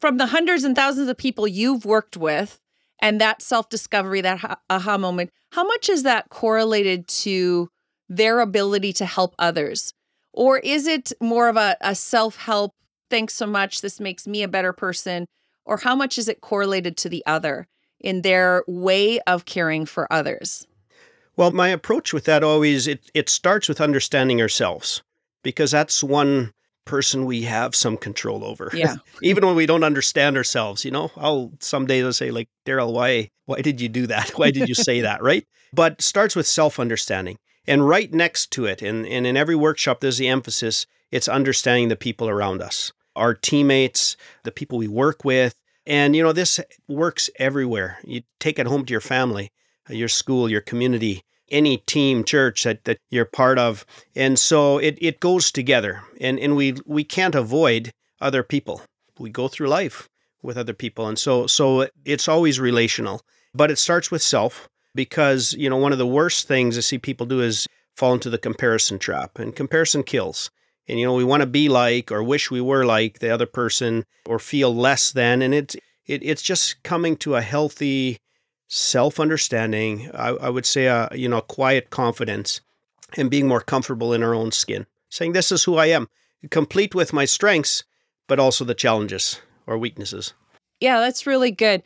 from 0.00 0.16
the 0.16 0.26
hundreds 0.26 0.64
and 0.64 0.74
thousands 0.74 1.08
of 1.08 1.16
people 1.16 1.46
you've 1.46 1.84
worked 1.84 2.16
with 2.16 2.58
and 3.00 3.20
that 3.20 3.40
self 3.40 3.68
discovery, 3.68 4.20
that 4.20 4.60
aha 4.68 4.98
moment, 4.98 5.30
how 5.52 5.62
much 5.62 5.88
is 5.88 6.02
that 6.02 6.28
correlated 6.28 7.06
to 7.08 7.68
their 8.08 8.40
ability 8.40 8.92
to 8.94 9.06
help 9.06 9.36
others? 9.38 9.94
Or 10.32 10.58
is 10.58 10.88
it 10.88 11.12
more 11.20 11.48
of 11.48 11.56
a, 11.56 11.76
a 11.80 11.94
self 11.94 12.36
help, 12.38 12.74
thanks 13.08 13.34
so 13.34 13.46
much, 13.46 13.80
this 13.80 14.00
makes 14.00 14.26
me 14.26 14.42
a 14.42 14.48
better 14.48 14.72
person? 14.72 15.26
Or 15.64 15.76
how 15.76 15.94
much 15.94 16.18
is 16.18 16.28
it 16.28 16.40
correlated 16.40 16.96
to 16.98 17.08
the 17.08 17.22
other 17.24 17.68
in 18.00 18.22
their 18.22 18.64
way 18.66 19.20
of 19.28 19.44
caring 19.44 19.86
for 19.86 20.12
others? 20.12 20.66
Well, 21.36 21.52
my 21.52 21.68
approach 21.68 22.12
with 22.12 22.24
that 22.24 22.42
always 22.42 22.88
it, 22.88 23.12
it 23.14 23.28
starts 23.28 23.68
with 23.68 23.80
understanding 23.80 24.40
ourselves 24.40 25.02
because 25.42 25.70
that's 25.70 26.02
one 26.02 26.52
person 26.84 27.24
we 27.24 27.42
have 27.42 27.74
some 27.74 27.96
control 27.96 28.44
over. 28.44 28.70
Yeah. 28.74 28.96
Even 29.22 29.46
when 29.46 29.54
we 29.54 29.66
don't 29.66 29.84
understand 29.84 30.36
ourselves, 30.36 30.84
you 30.84 30.90
know, 30.90 31.10
I'll 31.16 31.52
some 31.60 31.86
days 31.86 32.04
I'll 32.04 32.12
say 32.12 32.30
like, 32.30 32.48
Darrell, 32.64 32.92
why 32.92 33.30
why 33.46 33.60
did 33.60 33.80
you 33.80 33.88
do 33.88 34.06
that? 34.08 34.30
Why 34.38 34.50
did 34.50 34.68
you 34.68 34.74
say 34.74 35.00
that? 35.00 35.22
Right. 35.22 35.46
But 35.72 36.02
starts 36.02 36.36
with 36.36 36.46
self-understanding. 36.46 37.36
And 37.66 37.86
right 37.86 38.12
next 38.12 38.50
to 38.52 38.64
it, 38.64 38.80
and, 38.82 39.06
and 39.06 39.26
in 39.26 39.36
every 39.36 39.54
workshop, 39.54 40.00
there's 40.00 40.18
the 40.18 40.28
emphasis, 40.28 40.86
it's 41.10 41.28
understanding 41.28 41.88
the 41.88 41.96
people 41.96 42.28
around 42.28 42.62
us, 42.62 42.92
our 43.14 43.34
teammates, 43.34 44.16
the 44.44 44.52
people 44.52 44.78
we 44.78 44.88
work 44.88 45.24
with. 45.24 45.54
And 45.86 46.14
you 46.16 46.22
know, 46.22 46.32
this 46.32 46.60
works 46.88 47.30
everywhere. 47.38 47.98
You 48.04 48.22
take 48.38 48.58
it 48.58 48.66
home 48.66 48.84
to 48.86 48.92
your 48.92 49.00
family, 49.00 49.52
your 49.88 50.08
school, 50.08 50.48
your 50.48 50.60
community 50.60 51.24
any 51.50 51.78
team 51.78 52.24
church 52.24 52.64
that, 52.64 52.84
that 52.84 52.98
you're 53.10 53.24
part 53.24 53.58
of. 53.58 53.84
And 54.14 54.38
so 54.38 54.78
it, 54.78 54.98
it 55.00 55.20
goes 55.20 55.50
together 55.50 56.02
and, 56.20 56.38
and 56.38 56.56
we 56.56 56.76
we 56.86 57.04
can't 57.04 57.34
avoid 57.34 57.90
other 58.20 58.42
people. 58.42 58.82
We 59.18 59.30
go 59.30 59.48
through 59.48 59.68
life 59.68 60.08
with 60.42 60.56
other 60.56 60.74
people. 60.74 61.06
And 61.06 61.18
so 61.18 61.46
so 61.46 61.88
it's 62.04 62.28
always 62.28 62.60
relational. 62.60 63.22
But 63.54 63.70
it 63.70 63.78
starts 63.78 64.10
with 64.10 64.22
self 64.22 64.68
because, 64.94 65.54
you 65.54 65.68
know, 65.68 65.76
one 65.76 65.92
of 65.92 65.98
the 65.98 66.06
worst 66.06 66.46
things 66.46 66.76
I 66.76 66.82
see 66.82 66.98
people 66.98 67.26
do 67.26 67.40
is 67.40 67.66
fall 67.96 68.14
into 68.14 68.30
the 68.30 68.38
comparison 68.38 68.98
trap. 68.98 69.38
And 69.38 69.54
comparison 69.54 70.02
kills. 70.04 70.50
And 70.88 70.98
you 70.98 71.06
know, 71.06 71.14
we 71.14 71.24
want 71.24 71.42
to 71.42 71.46
be 71.46 71.68
like 71.68 72.10
or 72.10 72.22
wish 72.22 72.50
we 72.50 72.60
were 72.60 72.84
like 72.84 73.18
the 73.18 73.30
other 73.30 73.46
person 73.46 74.04
or 74.26 74.38
feel 74.38 74.74
less 74.74 75.12
than. 75.12 75.42
And 75.42 75.54
it's 75.54 75.76
it, 76.06 76.22
it's 76.24 76.42
just 76.42 76.82
coming 76.82 77.16
to 77.18 77.36
a 77.36 77.42
healthy 77.42 78.18
self-understanding 78.72 80.08
I, 80.14 80.28
I, 80.28 80.48
would 80.48 80.64
say 80.64 80.86
a 80.86 81.08
you 81.12 81.28
know 81.28 81.38
a 81.38 81.42
quiet 81.42 81.90
confidence 81.90 82.60
and 83.16 83.28
being 83.28 83.48
more 83.48 83.60
comfortable 83.60 84.12
in 84.14 84.22
our 84.22 84.32
own 84.32 84.52
skin 84.52 84.86
saying 85.08 85.32
this 85.32 85.50
is 85.50 85.64
who 85.64 85.76
i 85.76 85.86
am 85.86 86.08
complete 86.50 86.94
with 86.94 87.12
my 87.12 87.24
strengths 87.24 87.82
but 88.30 88.38
also 88.38 88.64
the 88.64 88.74
challenges 88.74 89.40
or 89.66 89.76
weaknesses. 89.76 90.34
Yeah 90.80 91.00
that's 91.00 91.26
really 91.26 91.50
good. 91.50 91.82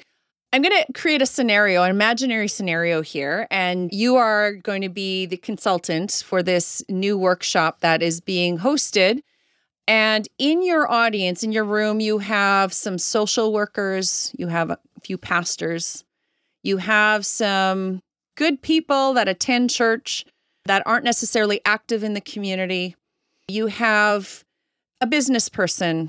I'm 0.52 0.62
going 0.62 0.84
to 0.84 0.92
create 0.92 1.22
a 1.22 1.26
scenario 1.26 1.82
an 1.82 1.90
imaginary 1.90 2.48
scenario 2.48 3.00
here 3.00 3.48
and 3.50 3.90
you 3.92 4.16
are 4.16 4.52
going 4.52 4.82
to 4.82 4.90
be 4.90 5.24
the 5.26 5.38
consultant 5.38 6.22
for 6.24 6.42
this 6.42 6.82
new 6.88 7.16
workshop 7.18 7.80
that 7.80 8.02
is 8.02 8.20
being 8.20 8.58
hosted. 8.58 9.20
And 9.88 10.28
in 10.38 10.62
your 10.62 10.90
audience 10.90 11.42
in 11.42 11.50
your 11.50 11.64
room 11.64 11.98
you 11.98 12.18
have 12.18 12.74
some 12.74 12.98
social 12.98 13.52
workers 13.52 14.32
you 14.38 14.48
have 14.48 14.70
a 14.70 14.78
few 15.02 15.16
pastors 15.16 16.04
You 16.64 16.78
have 16.78 17.24
some 17.24 18.00
good 18.36 18.62
people 18.62 19.12
that 19.14 19.28
attend 19.28 19.70
church 19.70 20.24
that 20.64 20.82
aren't 20.86 21.04
necessarily 21.04 21.60
active 21.64 22.02
in 22.02 22.14
the 22.14 22.20
community. 22.20 22.96
You 23.46 23.68
have 23.68 24.42
a 25.00 25.06
business 25.06 25.48
person 25.48 26.08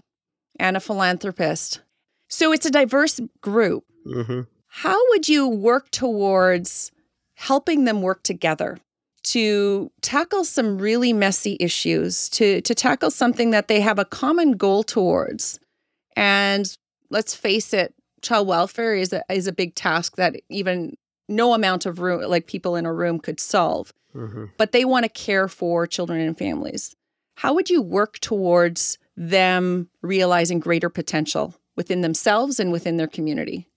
and 0.58 0.78
a 0.78 0.80
philanthropist. 0.80 1.82
So 2.30 2.54
it's 2.54 2.65
a 2.65 2.72
diverse 2.72 3.20
group. 3.41 3.84
Mm-hmm. 4.08 4.41
How 4.68 4.98
would 5.10 5.28
you 5.28 5.48
work 5.48 5.91
towards 5.91 6.91
helping 7.36 7.84
them 7.84 8.02
work 8.02 8.24
together 8.24 8.80
to 9.24 9.91
tackle 10.02 10.46
some 10.46 10.78
really 10.78 11.12
messy 11.12 11.58
issues, 11.60 12.30
to, 12.30 12.62
to 12.62 12.74
tackle 12.74 13.12
something 13.12 13.52
that 13.52 13.68
they 13.68 13.82
have 13.82 14.00
a 14.00 14.06
common 14.06 14.54
goal 14.54 14.84
towards? 14.84 15.60
And 16.15 16.65
let's 17.10 17.36
face 17.36 17.74
it, 17.74 17.94
child 18.26 18.48
welfare 18.48 18.96
is 18.96 19.14
a, 19.14 19.24
is 19.30 19.48
a 19.48 19.54
big 19.54 19.76
task 19.76 20.16
that 20.18 20.36
even 20.50 20.98
no 21.28 21.54
amount 21.54 21.86
of 21.86 22.00
room, 22.00 22.22
like 22.30 22.48
people 22.48 22.76
in 22.76 22.86
a 22.86 22.94
room, 22.94 23.20
could 23.20 23.40
solve. 23.40 23.94
Mm-hmm. 24.16 24.46
But 24.58 24.72
they 24.72 24.86
want 24.86 25.04
to 25.04 25.10
care 25.10 25.48
for 25.48 25.88
children 25.88 26.22
and 26.22 26.38
families. 26.38 26.96
How 27.36 27.54
would 27.54 27.70
you 27.70 27.82
work 27.82 28.20
towards 28.20 28.98
them 29.18 29.90
realizing 30.02 30.60
greater 30.60 30.90
potential 30.90 31.54
within 31.76 32.02
themselves 32.02 32.60
and 32.60 32.72
within 32.72 32.98
their 32.98 33.08
community? 33.08 33.68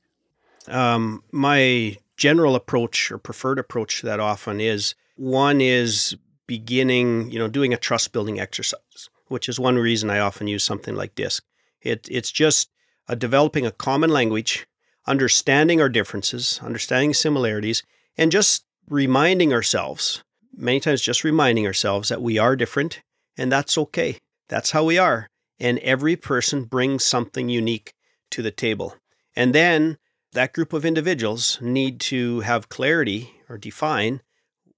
Um, 0.69 1.23
my 1.33 1.97
general 2.17 2.55
approach 2.55 3.11
or 3.11 3.19
preferred 3.19 3.59
approach 3.59 4.01
to 4.01 4.07
that 4.07 4.21
often 4.21 4.61
is 4.61 4.95
one 5.17 5.61
is 5.61 6.17
beginning, 6.47 7.31
you 7.31 7.39
know, 7.39 7.49
doing 7.49 7.73
a 7.73 7.77
trust 7.77 8.13
building 8.13 8.39
exercise, 8.39 9.09
which 9.27 9.49
is 9.49 9.59
one 9.59 9.77
reason 9.77 10.11
I 10.11 10.19
often 10.19 10.47
use 10.47 10.65
something 10.65 10.95
like 10.95 11.15
DISC. 11.15 11.45
It, 11.81 12.09
it's 12.11 12.31
just 12.31 12.71
uh, 13.09 13.15
developing 13.15 13.67
a 13.67 13.73
common 13.73 14.11
language, 14.11 14.67
understanding 15.07 15.81
our 15.81 15.89
differences, 15.89 16.61
understanding 16.63 17.15
similarities, 17.15 17.83
and 18.17 18.31
just 18.31 18.65
reminding 18.89 19.53
ourselves, 19.53 20.23
many 20.57 20.81
times 20.81 21.01
just 21.01 21.25
reminding 21.25 21.67
ourselves 21.67 22.09
that 22.09 22.23
we 22.23 22.39
are 22.39 22.57
different 22.57 23.01
and 23.39 23.53
that's 23.53 23.79
okay. 23.79 24.19
That's 24.49 24.73
how 24.73 24.85
we 24.85 24.99
are. 24.99 25.29
And 25.61 25.79
every 25.79 26.17
person 26.17 26.65
brings 26.65 27.05
something 27.05 27.49
unique 27.49 27.95
to 28.31 28.43
the 28.43 28.51
table. 28.51 28.97
And 29.35 29.55
then 29.55 29.97
that 30.33 30.53
group 30.53 30.73
of 30.73 30.85
individuals 30.85 31.59
need 31.63 32.01
to 32.01 32.41
have 32.41 32.69
clarity 32.69 33.35
or 33.49 33.57
define 33.57 34.21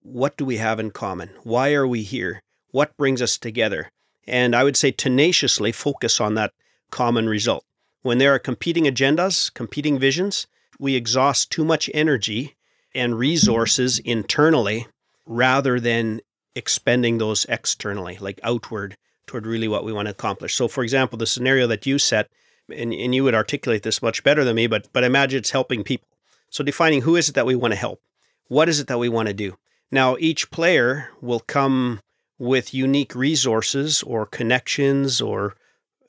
what 0.03 0.37
do 0.37 0.45
we 0.45 0.57
have 0.57 0.81
in 0.81 0.91
common? 0.91 1.31
Why 1.43 1.75
are 1.75 1.87
we 1.87 2.03
here? 2.03 2.43
What 2.71 2.97
brings 2.97 3.21
us 3.21 3.37
together? 3.37 3.91
And 4.27 4.55
I 4.55 4.65
would 4.65 4.77
say 4.77 4.93
tenaciously 4.93 5.73
focus 5.73 6.21
on 6.21 6.35
that 6.35 6.53
common 6.91 7.29
result. 7.29 7.65
When 8.03 8.19
there 8.19 8.35
are 8.35 8.39
competing 8.39 8.85
agendas, 8.85 9.53
competing 9.53 9.99
visions, 9.99 10.47
we 10.79 10.95
exhaust 10.95 11.51
too 11.51 11.65
much 11.65 11.91
energy 11.93 12.57
and 12.95 13.19
resources 13.19 13.99
internally 13.99 14.87
rather 15.27 15.79
than 15.79 16.21
expending 16.55 17.19
those 17.19 17.45
externally, 17.49 18.17
like 18.19 18.41
outward 18.43 18.97
toward 19.27 19.47
really 19.47 19.69
what 19.69 19.85
we 19.85 19.93
want 19.93 20.07
to 20.07 20.13
accomplish. 20.13 20.55
So, 20.55 20.67
for 20.67 20.83
example, 20.83 21.19
the 21.19 21.27
scenario 21.27 21.67
that 21.69 21.87
you 21.87 21.99
set, 21.99 22.29
and, 22.75 22.93
and 22.93 23.15
you 23.15 23.23
would 23.25 23.35
articulate 23.35 23.83
this 23.83 24.03
much 24.03 24.25
better 24.25 24.45
than 24.45 24.57
me, 24.57 24.67
but 24.67 24.89
but 24.93 25.05
imagine 25.05 25.39
it's 25.39 25.51
helping 25.51 25.85
people. 25.85 26.09
So, 26.51 26.65
defining 26.65 27.03
who 27.03 27.17
is 27.17 27.29
it 27.29 27.35
that 27.35 27.47
we 27.47 27.55
want 27.55 27.73
to 27.73 27.79
help, 27.79 28.01
what 28.49 28.69
is 28.69 28.81
it 28.81 28.89
that 28.89 28.99
we 28.99 29.09
want 29.09 29.29
to 29.29 29.35
do. 29.35 29.57
Now, 29.93 30.17
each 30.19 30.51
player 30.51 31.11
will 31.21 31.41
come 31.41 32.01
with 32.39 32.75
unique 32.75 33.15
resources 33.15 34.03
or 34.03 34.25
connections 34.25 35.21
or 35.21 35.55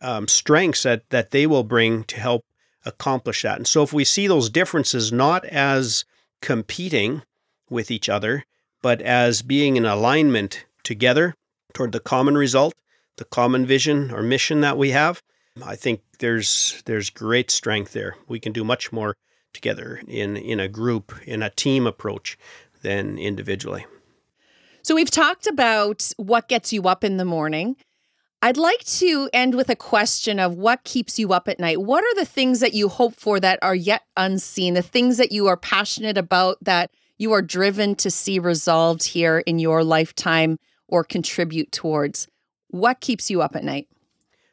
um, 0.01 0.27
strengths 0.27 0.83
that 0.83 1.09
that 1.09 1.31
they 1.31 1.47
will 1.47 1.63
bring 1.63 2.03
to 2.05 2.19
help 2.19 2.45
accomplish 2.85 3.43
that. 3.43 3.57
And 3.57 3.67
so, 3.67 3.83
if 3.83 3.93
we 3.93 4.03
see 4.03 4.27
those 4.27 4.49
differences 4.49 5.11
not 5.11 5.45
as 5.45 6.05
competing 6.41 7.23
with 7.69 7.91
each 7.91 8.09
other, 8.09 8.45
but 8.81 9.01
as 9.01 9.41
being 9.41 9.77
in 9.77 9.85
alignment 9.85 10.65
together 10.83 11.35
toward 11.73 11.91
the 11.91 11.99
common 11.99 12.37
result, 12.37 12.73
the 13.17 13.25
common 13.25 13.65
vision 13.65 14.11
or 14.11 14.23
mission 14.23 14.61
that 14.61 14.77
we 14.77 14.91
have, 14.91 15.21
I 15.63 15.75
think 15.75 16.01
there's 16.19 16.81
there's 16.85 17.09
great 17.09 17.51
strength 17.51 17.93
there. 17.93 18.15
We 18.27 18.39
can 18.39 18.51
do 18.53 18.63
much 18.63 18.91
more 18.91 19.15
together 19.53 20.01
in 20.07 20.37
in 20.37 20.59
a 20.59 20.67
group, 20.67 21.13
in 21.25 21.43
a 21.43 21.49
team 21.49 21.85
approach 21.85 22.37
than 22.81 23.17
individually. 23.17 23.85
So 24.83 24.95
we've 24.95 25.11
talked 25.11 25.45
about 25.45 26.11
what 26.17 26.47
gets 26.47 26.73
you 26.73 26.83
up 26.87 27.03
in 27.03 27.17
the 27.17 27.25
morning. 27.25 27.75
I'd 28.43 28.57
like 28.57 28.83
to 28.85 29.29
end 29.33 29.53
with 29.53 29.69
a 29.69 29.75
question 29.75 30.39
of 30.39 30.55
what 30.55 30.83
keeps 30.83 31.19
you 31.19 31.31
up 31.31 31.47
at 31.47 31.59
night. 31.59 31.79
What 31.79 32.03
are 32.03 32.15
the 32.15 32.25
things 32.25 32.59
that 32.61 32.73
you 32.73 32.89
hope 32.89 33.15
for 33.15 33.39
that 33.39 33.59
are 33.61 33.75
yet 33.75 34.01
unseen? 34.17 34.73
The 34.73 34.81
things 34.81 35.17
that 35.17 35.31
you 35.31 35.45
are 35.45 35.57
passionate 35.57 36.17
about 36.17 36.57
that 36.63 36.89
you 37.19 37.33
are 37.33 37.43
driven 37.43 37.93
to 37.97 38.09
see 38.09 38.39
resolved 38.39 39.03
here 39.03 39.39
in 39.39 39.59
your 39.59 39.83
lifetime 39.83 40.57
or 40.87 41.03
contribute 41.03 41.71
towards? 41.71 42.27
What 42.69 42.99
keeps 42.99 43.29
you 43.29 43.43
up 43.43 43.55
at 43.55 43.63
night? 43.63 43.87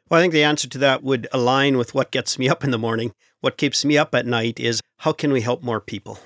Well, 0.07 0.19
I 0.19 0.23
think 0.23 0.33
the 0.33 0.43
answer 0.43 0.67
to 0.69 0.77
that 0.77 1.01
would 1.01 1.27
align 1.31 1.75
with 1.75 1.95
what 1.95 2.11
gets 2.11 2.37
me 2.37 2.47
up 2.47 2.63
in 2.63 2.69
the 2.69 2.77
morning. 2.77 3.11
What 3.41 3.57
keeps 3.57 3.83
me 3.83 3.97
up 3.97 4.13
at 4.13 4.27
night 4.27 4.59
is 4.59 4.81
how 4.97 5.13
can 5.13 5.31
we 5.31 5.41
help 5.41 5.63
more 5.63 5.81
people 5.81 6.19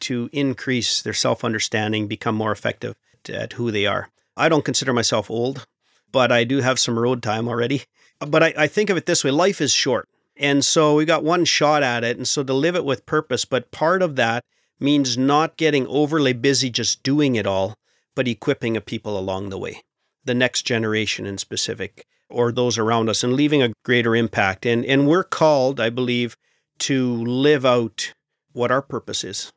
to 0.00 0.28
increase 0.30 1.00
their 1.00 1.14
self 1.14 1.42
understanding, 1.42 2.06
become 2.06 2.34
more 2.34 2.52
effective 2.52 2.96
at 3.30 3.54
who 3.54 3.70
they 3.70 3.86
are? 3.86 4.10
I 4.36 4.50
don't 4.50 4.64
consider 4.64 4.92
myself 4.92 5.30
old, 5.30 5.66
but 6.12 6.32
I 6.32 6.44
do 6.44 6.60
have 6.60 6.78
some 6.78 6.98
road 6.98 7.22
time 7.22 7.48
already. 7.48 7.82
But 8.20 8.42
I, 8.42 8.54
I 8.56 8.66
think 8.66 8.90
of 8.90 8.96
it 8.96 9.06
this 9.06 9.24
way 9.24 9.30
life 9.30 9.60
is 9.60 9.72
short. 9.72 10.08
And 10.36 10.64
so 10.64 10.94
we 10.94 11.04
got 11.04 11.24
one 11.24 11.44
shot 11.44 11.82
at 11.82 12.04
it. 12.04 12.16
And 12.16 12.26
so 12.26 12.42
to 12.44 12.54
live 12.54 12.76
it 12.76 12.84
with 12.84 13.06
purpose, 13.06 13.44
but 13.44 13.70
part 13.70 14.02
of 14.02 14.16
that 14.16 14.44
means 14.80 15.18
not 15.18 15.56
getting 15.56 15.86
overly 15.88 16.32
busy 16.32 16.70
just 16.70 17.02
doing 17.02 17.34
it 17.34 17.46
all, 17.46 17.74
but 18.14 18.28
equipping 18.28 18.76
a 18.76 18.80
people 18.80 19.18
along 19.18 19.48
the 19.48 19.58
way, 19.58 19.82
the 20.24 20.34
next 20.34 20.62
generation 20.62 21.26
in 21.26 21.38
specific, 21.38 22.06
or 22.28 22.52
those 22.52 22.78
around 22.78 23.08
us, 23.08 23.24
and 23.24 23.32
leaving 23.32 23.62
a 23.62 23.72
greater 23.84 24.14
impact. 24.14 24.64
And, 24.64 24.84
and 24.84 25.08
we're 25.08 25.24
called, 25.24 25.80
I 25.80 25.90
believe, 25.90 26.36
to 26.80 27.16
live 27.24 27.66
out 27.66 28.12
what 28.52 28.70
our 28.70 28.82
purpose 28.82 29.24
is, 29.24 29.52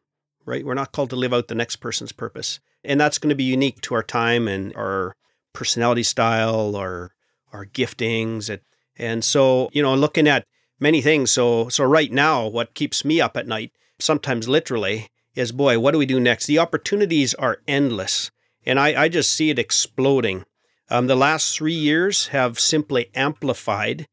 right? 0.46 0.66
We're 0.66 0.74
not 0.74 0.92
called 0.92 1.12
to 1.12 1.16
live 1.16 1.34
out 1.34 1.48
the 1.48 1.56
next 1.56 1.78
person's 1.78 2.12
purpose. 2.12 2.60
And 2.84 3.00
that's 3.00 3.20
going 3.20 3.30
to 3.30 3.36
be 3.36 3.44
unique 3.44 3.82
to 3.82 3.94
our 3.94 4.04
time 4.04 4.48
and 4.48 4.76
our 4.76 5.16
personality 5.54 6.04
style, 6.04 6.76
or 6.76 7.12
our 7.54 7.66
giftings. 7.66 8.50
And, 8.50 8.62
and 8.98 9.24
so, 9.24 9.70
you 9.74 9.82
know, 9.82 9.96
looking 9.96 10.28
at 10.28 10.46
many 10.80 11.02
things. 11.02 11.32
So, 11.32 11.70
so 11.70 11.84
right 11.84 12.12
now, 12.12 12.48
what 12.48 12.74
keeps 12.74 13.06
me 13.06 13.22
up 13.22 13.38
at 13.38 13.48
night 13.48 13.72
sometimes 14.00 14.48
literally, 14.48 15.10
is 15.36 15.52
boy, 15.52 15.80
what 15.80 15.92
do 15.92 15.98
we 15.98 16.06
do 16.06 16.20
next? 16.20 16.46
The 16.46 16.60
opportunities 16.60 17.34
are 17.36 17.62
endless. 17.68 18.32
And 18.66 18.80
I, 18.80 19.04
I 19.04 19.10
just 19.10 19.32
see 19.32 19.50
it 19.50 19.60
exploding. 19.60 20.44
Um, 20.90 21.08
the 21.08 21.16
last 21.16 21.56
three 21.56 21.74
years 21.74 22.28
have 22.28 22.60
simply 22.60 23.10
amplified 23.16 24.08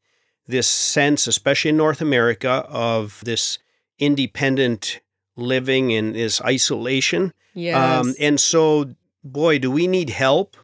this 0.47 0.67
sense, 0.67 1.27
especially 1.27 1.69
in 1.69 1.77
North 1.77 2.01
America, 2.01 2.65
of 2.69 3.21
this 3.25 3.59
independent 3.99 5.01
living 5.35 5.91
in 5.91 6.13
this 6.13 6.41
isolation. 6.41 7.33
Yes. 7.53 7.75
Um, 7.75 8.15
and 8.19 8.39
so, 8.39 8.95
boy, 9.23 9.59
do 9.59 9.69
we 9.69 9.87
need 9.87 10.09
help 10.09 10.55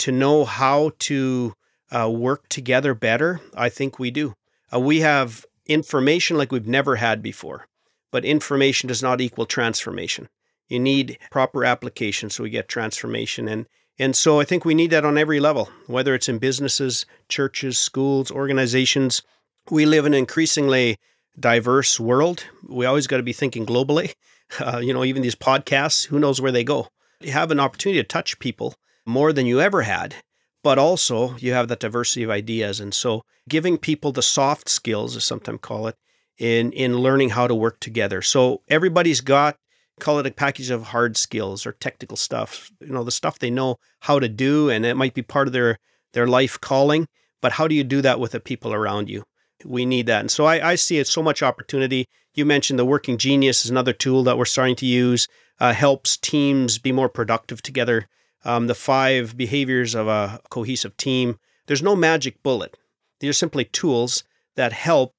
to 0.00 0.12
know 0.12 0.44
how 0.44 0.92
to 1.00 1.54
uh, 1.90 2.10
work 2.10 2.48
together 2.48 2.94
better? 2.94 3.40
I 3.54 3.68
think 3.68 3.98
we 3.98 4.10
do. 4.10 4.34
Uh, 4.72 4.80
we 4.80 5.00
have 5.00 5.46
information 5.66 6.36
like 6.36 6.52
we've 6.52 6.66
never 6.66 6.96
had 6.96 7.22
before 7.22 7.66
but 8.10 8.24
information 8.24 8.88
does 8.88 9.02
not 9.02 9.20
equal 9.20 9.46
transformation. 9.46 10.28
You 10.68 10.78
need 10.78 11.18
proper 11.30 11.64
application 11.64 12.30
so 12.30 12.42
we 12.42 12.50
get 12.50 12.68
transformation. 12.68 13.48
And, 13.48 13.66
and 13.98 14.14
so 14.14 14.40
I 14.40 14.44
think 14.44 14.64
we 14.64 14.74
need 14.74 14.90
that 14.90 15.04
on 15.04 15.18
every 15.18 15.40
level, 15.40 15.68
whether 15.86 16.14
it's 16.14 16.28
in 16.28 16.38
businesses, 16.38 17.06
churches, 17.28 17.78
schools, 17.78 18.30
organizations. 18.30 19.22
We 19.70 19.86
live 19.86 20.06
in 20.06 20.14
an 20.14 20.18
increasingly 20.18 20.98
diverse 21.38 21.98
world. 21.98 22.44
We 22.68 22.86
always 22.86 23.06
got 23.06 23.18
to 23.18 23.22
be 23.22 23.32
thinking 23.32 23.66
globally. 23.66 24.14
Uh, 24.58 24.78
you 24.78 24.92
know, 24.92 25.04
even 25.04 25.22
these 25.22 25.36
podcasts, 25.36 26.06
who 26.06 26.18
knows 26.18 26.40
where 26.40 26.50
they 26.50 26.64
go? 26.64 26.88
You 27.20 27.30
have 27.30 27.52
an 27.52 27.60
opportunity 27.60 28.02
to 28.02 28.04
touch 28.04 28.36
people 28.40 28.74
more 29.06 29.32
than 29.32 29.46
you 29.46 29.60
ever 29.60 29.82
had, 29.82 30.16
but 30.62 30.78
also 30.78 31.36
you 31.36 31.52
have 31.52 31.68
that 31.68 31.80
diversity 31.80 32.22
of 32.22 32.30
ideas. 32.30 32.80
And 32.80 32.94
so 32.94 33.22
giving 33.48 33.78
people 33.78 34.12
the 34.12 34.22
soft 34.22 34.68
skills, 34.68 35.16
as 35.16 35.24
sometimes 35.24 35.60
call 35.62 35.86
it, 35.86 35.96
in 36.38 36.72
in 36.72 36.98
learning 36.98 37.30
how 37.30 37.46
to 37.46 37.54
work 37.54 37.80
together. 37.80 38.22
So 38.22 38.62
everybody's 38.68 39.20
got 39.20 39.56
call 40.00 40.18
it 40.18 40.26
a 40.26 40.30
package 40.30 40.70
of 40.70 40.84
hard 40.84 41.16
skills 41.16 41.66
or 41.66 41.72
technical 41.72 42.16
stuff, 42.16 42.70
you 42.80 42.88
know, 42.88 43.04
the 43.04 43.10
stuff 43.10 43.38
they 43.38 43.50
know 43.50 43.76
how 44.00 44.18
to 44.18 44.28
do 44.28 44.70
and 44.70 44.86
it 44.86 44.96
might 44.96 45.14
be 45.14 45.22
part 45.22 45.46
of 45.46 45.52
their 45.52 45.78
their 46.12 46.26
life 46.26 46.60
calling, 46.60 47.06
but 47.40 47.52
how 47.52 47.68
do 47.68 47.74
you 47.74 47.84
do 47.84 48.00
that 48.02 48.18
with 48.18 48.32
the 48.32 48.40
people 48.40 48.72
around 48.72 49.08
you? 49.08 49.22
We 49.64 49.84
need 49.84 50.06
that. 50.06 50.20
And 50.20 50.30
so 50.30 50.46
I, 50.46 50.70
I 50.70 50.74
see 50.74 50.98
it 50.98 51.06
so 51.06 51.22
much 51.22 51.42
opportunity. 51.42 52.06
You 52.34 52.46
mentioned 52.46 52.78
the 52.78 52.84
working 52.84 53.18
genius 53.18 53.64
is 53.64 53.70
another 53.70 53.92
tool 53.92 54.24
that 54.24 54.38
we're 54.38 54.46
starting 54.46 54.76
to 54.76 54.86
use, 54.86 55.28
uh, 55.60 55.74
helps 55.74 56.16
teams 56.16 56.78
be 56.78 56.92
more 56.92 57.08
productive 57.08 57.60
together. 57.62 58.08
Um, 58.44 58.66
the 58.66 58.74
five 58.74 59.36
behaviors 59.36 59.94
of 59.94 60.08
a 60.08 60.40
cohesive 60.48 60.96
team. 60.96 61.38
There's 61.66 61.82
no 61.82 61.94
magic 61.94 62.42
bullet. 62.42 62.76
These 63.20 63.30
are 63.30 63.34
simply 63.34 63.66
tools 63.66 64.24
that 64.56 64.72
help 64.72 65.14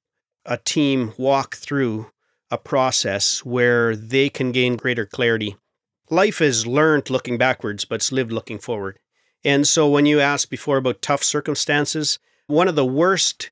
a 0.46 0.58
team 0.58 1.14
walk 1.18 1.56
through 1.56 2.12
a 2.50 2.58
process 2.58 3.46
where 3.46 3.96
they 3.96 4.30
can 4.30 4.52
gain 4.52 4.76
greater 4.76 5.06
clarity. 5.06 5.56
Life 6.10 6.42
is 6.42 6.68
learned 6.68 7.10
looking 7.10 7.38
backwards, 7.38 7.86
but 7.86 7.96
it's 7.96 8.12
lived 8.12 8.32
looking 8.32 8.60
forward. 8.60 9.00
And 9.44 9.68
so 9.68 9.88
when 9.88 10.06
you 10.06 10.20
asked 10.20 10.50
before 10.50 10.78
about 10.78 11.02
tough 11.02 11.24
circumstances, 11.24 12.20
one 12.48 12.68
of 12.68 12.76
the 12.76 12.86
worst 12.86 13.50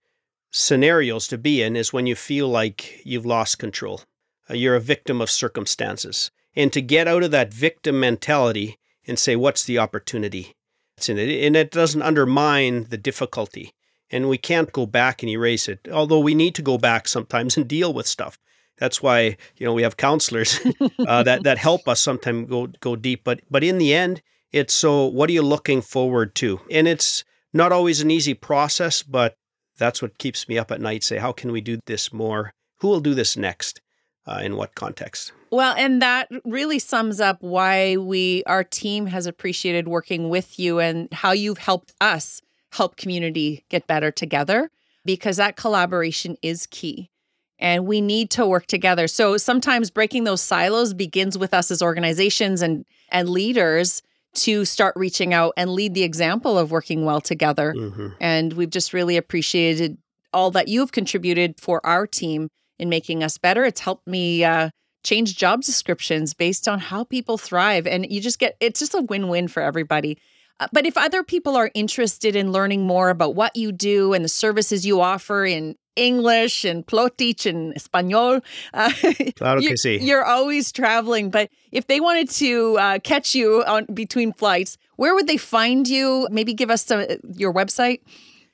scenarios 0.51 1.27
to 1.27 1.37
be 1.37 1.61
in 1.61 1.75
is 1.75 1.93
when 1.93 2.07
you 2.07 2.15
feel 2.15 2.47
like 2.47 3.01
you've 3.05 3.25
lost 3.25 3.59
control. 3.59 4.01
Uh, 4.49 4.55
you're 4.55 4.75
a 4.75 4.81
victim 4.81 5.21
of 5.21 5.29
circumstances. 5.29 6.31
And 6.55 6.73
to 6.73 6.81
get 6.81 7.07
out 7.07 7.23
of 7.23 7.31
that 7.31 7.53
victim 7.53 7.99
mentality 7.99 8.77
and 9.09 9.19
say, 9.19 9.35
what's 9.35 9.63
the 9.65 9.79
opportunity? 9.79 10.55
It's 10.97 11.09
in 11.09 11.17
it. 11.17 11.45
And 11.45 11.55
it 11.55 11.71
doesn't 11.71 12.01
undermine 12.01 12.85
the 12.85 12.97
difficulty. 12.97 13.73
And 14.11 14.29
we 14.29 14.37
can't 14.37 14.71
go 14.71 14.85
back 14.85 15.21
and 15.21 15.29
erase 15.29 15.67
it, 15.67 15.87
although 15.91 16.19
we 16.19 16.33
need 16.33 16.55
to 16.55 16.61
go 16.61 16.77
back 16.77 17.07
sometimes 17.07 17.57
and 17.57 17.67
deal 17.67 17.93
with 17.93 18.07
stuff. 18.07 18.39
That's 18.77 19.03
why 19.03 19.37
you 19.57 19.65
know 19.65 19.73
we 19.73 19.83
have 19.83 19.97
counselors 19.97 20.59
uh, 21.07 21.23
that 21.23 21.43
that 21.43 21.57
help 21.57 21.87
us 21.87 22.01
sometimes 22.01 22.49
go 22.49 22.67
go 22.79 22.95
deep. 22.95 23.23
But 23.23 23.41
but 23.51 23.63
in 23.63 23.77
the 23.77 23.93
end, 23.93 24.21
it's 24.51 24.73
so 24.73 25.05
what 25.05 25.29
are 25.29 25.33
you 25.33 25.41
looking 25.41 25.81
forward 25.81 26.33
to? 26.35 26.61
And 26.71 26.87
it's 26.87 27.23
not 27.53 27.71
always 27.71 28.01
an 28.01 28.09
easy 28.09 28.33
process, 28.33 29.03
but 29.03 29.35
that's 29.77 30.01
what 30.01 30.17
keeps 30.17 30.47
me 30.47 30.57
up 30.57 30.71
at 30.71 30.81
night. 30.81 31.03
Say, 31.03 31.17
how 31.17 31.33
can 31.33 31.51
we 31.51 31.61
do 31.61 31.79
this 31.85 32.11
more? 32.13 32.53
Who 32.79 32.87
will 32.87 33.01
do 33.01 33.13
this 33.13 33.37
next? 33.37 33.81
Uh, 34.25 34.41
in 34.43 34.55
what 34.55 34.75
context? 34.75 35.33
Well, 35.51 35.73
and 35.77 36.01
that 36.01 36.29
really 36.45 36.79
sums 36.79 37.19
up 37.19 37.37
why 37.41 37.97
we, 37.97 38.43
our 38.45 38.63
team, 38.63 39.07
has 39.07 39.25
appreciated 39.25 39.87
working 39.87 40.29
with 40.29 40.59
you 40.59 40.79
and 40.79 41.11
how 41.11 41.31
you've 41.31 41.57
helped 41.57 41.93
us 41.99 42.41
help 42.71 42.97
community 42.97 43.65
get 43.69 43.87
better 43.87 44.11
together 44.11 44.69
because 45.05 45.37
that 45.37 45.55
collaboration 45.55 46.37
is 46.43 46.67
key 46.67 47.09
and 47.57 47.85
we 47.85 47.99
need 47.99 48.29
to 48.31 48.47
work 48.47 48.65
together. 48.67 49.07
So 49.07 49.37
sometimes 49.37 49.89
breaking 49.89 50.23
those 50.23 50.41
silos 50.41 50.93
begins 50.93 51.37
with 51.37 51.53
us 51.53 51.71
as 51.71 51.81
organizations 51.81 52.61
and 52.61 52.85
and 53.11 53.27
leaders 53.29 54.01
to 54.35 54.63
start 54.63 54.95
reaching 54.95 55.33
out 55.33 55.53
and 55.57 55.71
lead 55.71 55.93
the 55.93 56.03
example 56.03 56.57
of 56.57 56.71
working 56.71 57.03
well 57.03 57.19
together. 57.19 57.73
Mm-hmm. 57.75 58.09
And 58.19 58.53
we've 58.53 58.69
just 58.69 58.93
really 58.93 59.17
appreciated 59.17 59.97
all 60.31 60.51
that 60.51 60.67
you've 60.67 60.91
contributed 60.91 61.59
for 61.59 61.85
our 61.85 62.05
team 62.05 62.49
in 62.77 62.89
making 62.89 63.23
us 63.23 63.37
better. 63.37 63.65
It's 63.65 63.81
helped 63.81 64.07
me 64.07 64.43
uh, 64.43 64.69
change 65.03 65.37
job 65.37 65.61
descriptions 65.61 66.33
based 66.33 66.67
on 66.67 66.79
how 66.79 67.03
people 67.03 67.37
thrive. 67.37 67.87
And 67.87 68.09
you 68.09 68.21
just 68.21 68.39
get 68.39 68.55
it's 68.59 68.79
just 68.79 68.93
a 68.93 69.01
win 69.01 69.27
win 69.27 69.47
for 69.47 69.61
everybody. 69.61 70.17
Uh, 70.59 70.67
but 70.73 70.85
if 70.85 70.97
other 70.97 71.23
people 71.23 71.55
are 71.55 71.71
interested 71.73 72.35
in 72.35 72.51
learning 72.51 72.85
more 72.85 73.09
about 73.09 73.33
what 73.35 73.55
you 73.55 73.71
do 73.71 74.13
and 74.13 74.25
the 74.25 74.29
services 74.29 74.85
you 74.85 74.99
offer 74.99 75.45
in 75.45 75.75
English 75.99 76.63
and 76.63 76.85
Plautdietsch 76.85 77.45
and 77.45 77.75
Espanol. 77.75 78.41
Uh, 78.73 78.91
claro 79.35 79.59
que 79.59 79.73
sí. 79.73 80.01
You're 80.01 80.23
always 80.23 80.71
traveling. 80.71 81.29
But 81.29 81.49
if 81.71 81.87
they 81.87 81.99
wanted 81.99 82.29
to 82.31 82.77
uh, 82.77 82.99
catch 82.99 83.35
you 83.35 83.63
on 83.65 83.85
between 83.93 84.33
flights, 84.33 84.77
where 84.95 85.13
would 85.13 85.27
they 85.27 85.37
find 85.37 85.87
you? 85.87 86.27
Maybe 86.31 86.53
give 86.53 86.71
us 86.71 86.85
some, 86.85 87.05
your 87.35 87.53
website. 87.53 87.99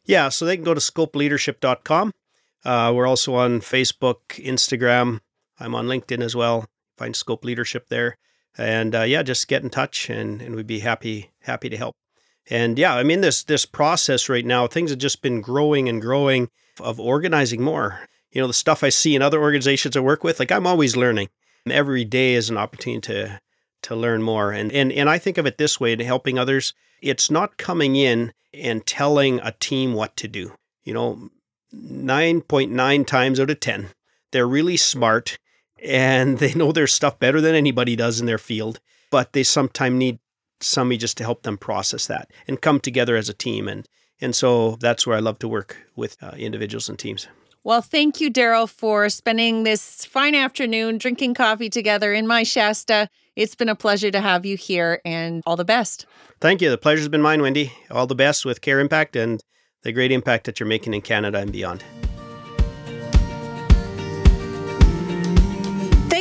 Yeah, 0.05 0.29
so 0.29 0.45
they 0.45 0.55
can 0.55 0.65
go 0.65 0.73
to 0.73 0.81
scopeleadership.com. 0.81 2.11
Uh, 2.63 2.91
we're 2.95 3.07
also 3.07 3.35
on 3.35 3.61
Facebook, 3.61 4.19
Instagram. 4.39 5.19
I'm 5.59 5.75
on 5.75 5.87
LinkedIn 5.87 6.21
as 6.21 6.35
well. 6.35 6.65
Find 6.97 7.15
Scope 7.15 7.43
Leadership 7.43 7.87
there. 7.89 8.17
And 8.57 8.95
uh, 8.95 9.01
yeah, 9.01 9.23
just 9.23 9.47
get 9.47 9.63
in 9.63 9.69
touch 9.69 10.09
and, 10.09 10.41
and 10.41 10.55
we'd 10.55 10.67
be 10.67 10.79
happy 10.79 11.31
happy 11.41 11.69
to 11.69 11.77
help. 11.77 11.95
And 12.49 12.77
yeah, 12.77 12.95
I 12.95 13.03
mean 13.03 13.21
this 13.21 13.43
this 13.43 13.65
process 13.65 14.29
right 14.29 14.45
now, 14.45 14.67
things 14.67 14.91
have 14.91 14.99
just 14.99 15.21
been 15.21 15.41
growing 15.41 15.89
and 15.89 16.01
growing 16.01 16.49
of 16.79 16.99
organizing 16.99 17.61
more. 17.61 18.01
You 18.31 18.41
know, 18.41 18.47
the 18.47 18.53
stuff 18.53 18.83
I 18.83 18.89
see 18.89 19.15
in 19.15 19.21
other 19.21 19.41
organizations 19.41 19.95
I 19.95 20.01
work 20.01 20.23
with, 20.23 20.39
like 20.39 20.51
I'm 20.51 20.67
always 20.67 20.95
learning. 20.95 21.29
Every 21.69 22.05
day 22.05 22.33
is 22.35 22.49
an 22.49 22.57
opportunity 22.57 23.01
to 23.01 23.39
to 23.83 23.95
learn 23.95 24.21
more. 24.21 24.51
And 24.51 24.71
and 24.71 24.91
and 24.91 25.09
I 25.09 25.17
think 25.17 25.37
of 25.37 25.45
it 25.45 25.57
this 25.57 25.79
way 25.79 25.95
to 25.95 26.03
helping 26.05 26.37
others, 26.37 26.73
it's 27.01 27.31
not 27.31 27.57
coming 27.57 27.95
in 27.95 28.33
and 28.53 28.85
telling 28.85 29.39
a 29.39 29.51
team 29.51 29.93
what 29.93 30.15
to 30.17 30.27
do. 30.27 30.53
You 30.83 30.93
know, 30.93 31.29
9.9 31.73 33.07
times 33.07 33.39
out 33.39 33.49
of 33.49 33.59
10, 33.59 33.89
they're 34.31 34.47
really 34.47 34.77
smart 34.77 35.37
and 35.85 36.37
they 36.39 36.53
know 36.53 36.71
their 36.71 36.87
stuff 36.87 37.19
better 37.19 37.41
than 37.41 37.55
anybody 37.55 37.95
does 37.95 38.19
in 38.19 38.25
their 38.25 38.37
field, 38.37 38.79
but 39.11 39.33
they 39.33 39.43
sometimes 39.43 39.95
need 39.95 40.19
somebody 40.61 40.97
just 40.97 41.17
to 41.17 41.23
help 41.23 41.43
them 41.43 41.57
process 41.57 42.07
that 42.07 42.31
and 42.47 42.61
come 42.61 42.79
together 42.79 43.15
as 43.15 43.29
a 43.29 43.33
team 43.33 43.67
and 43.67 43.87
and 44.21 44.33
so 44.33 44.77
that's 44.79 45.05
where 45.05 45.17
I 45.17 45.19
love 45.19 45.39
to 45.39 45.47
work 45.47 45.77
with 45.95 46.21
uh, 46.23 46.31
individuals 46.37 46.87
and 46.87 46.97
teams. 46.97 47.27
Well, 47.65 47.81
thank 47.81 48.21
you, 48.21 48.29
Darrell, 48.29 48.67
for 48.67 49.09
spending 49.09 49.63
this 49.63 50.05
fine 50.05 50.35
afternoon 50.35 50.99
drinking 50.99 51.33
coffee 51.33 51.69
together 51.69 52.13
in 52.13 52.27
my 52.27 52.43
Shasta. 52.43 53.09
It's 53.35 53.55
been 53.55 53.69
a 53.69 53.75
pleasure 53.75 54.11
to 54.11 54.21
have 54.21 54.45
you 54.45 54.55
here 54.55 55.01
and 55.03 55.41
all 55.45 55.55
the 55.55 55.65
best. 55.65 56.05
Thank 56.39 56.61
you. 56.61 56.69
The 56.69 56.77
pleasure's 56.77 57.09
been 57.09 57.21
mine, 57.21 57.41
Wendy. 57.41 57.73
All 57.89 58.07
the 58.07 58.15
best 58.15 58.45
with 58.45 58.61
Care 58.61 58.79
Impact 58.79 59.15
and 59.15 59.43
the 59.83 59.91
great 59.91 60.11
impact 60.11 60.45
that 60.45 60.59
you're 60.59 60.69
making 60.69 60.93
in 60.93 61.01
Canada 61.01 61.39
and 61.39 61.51
beyond. 61.51 61.83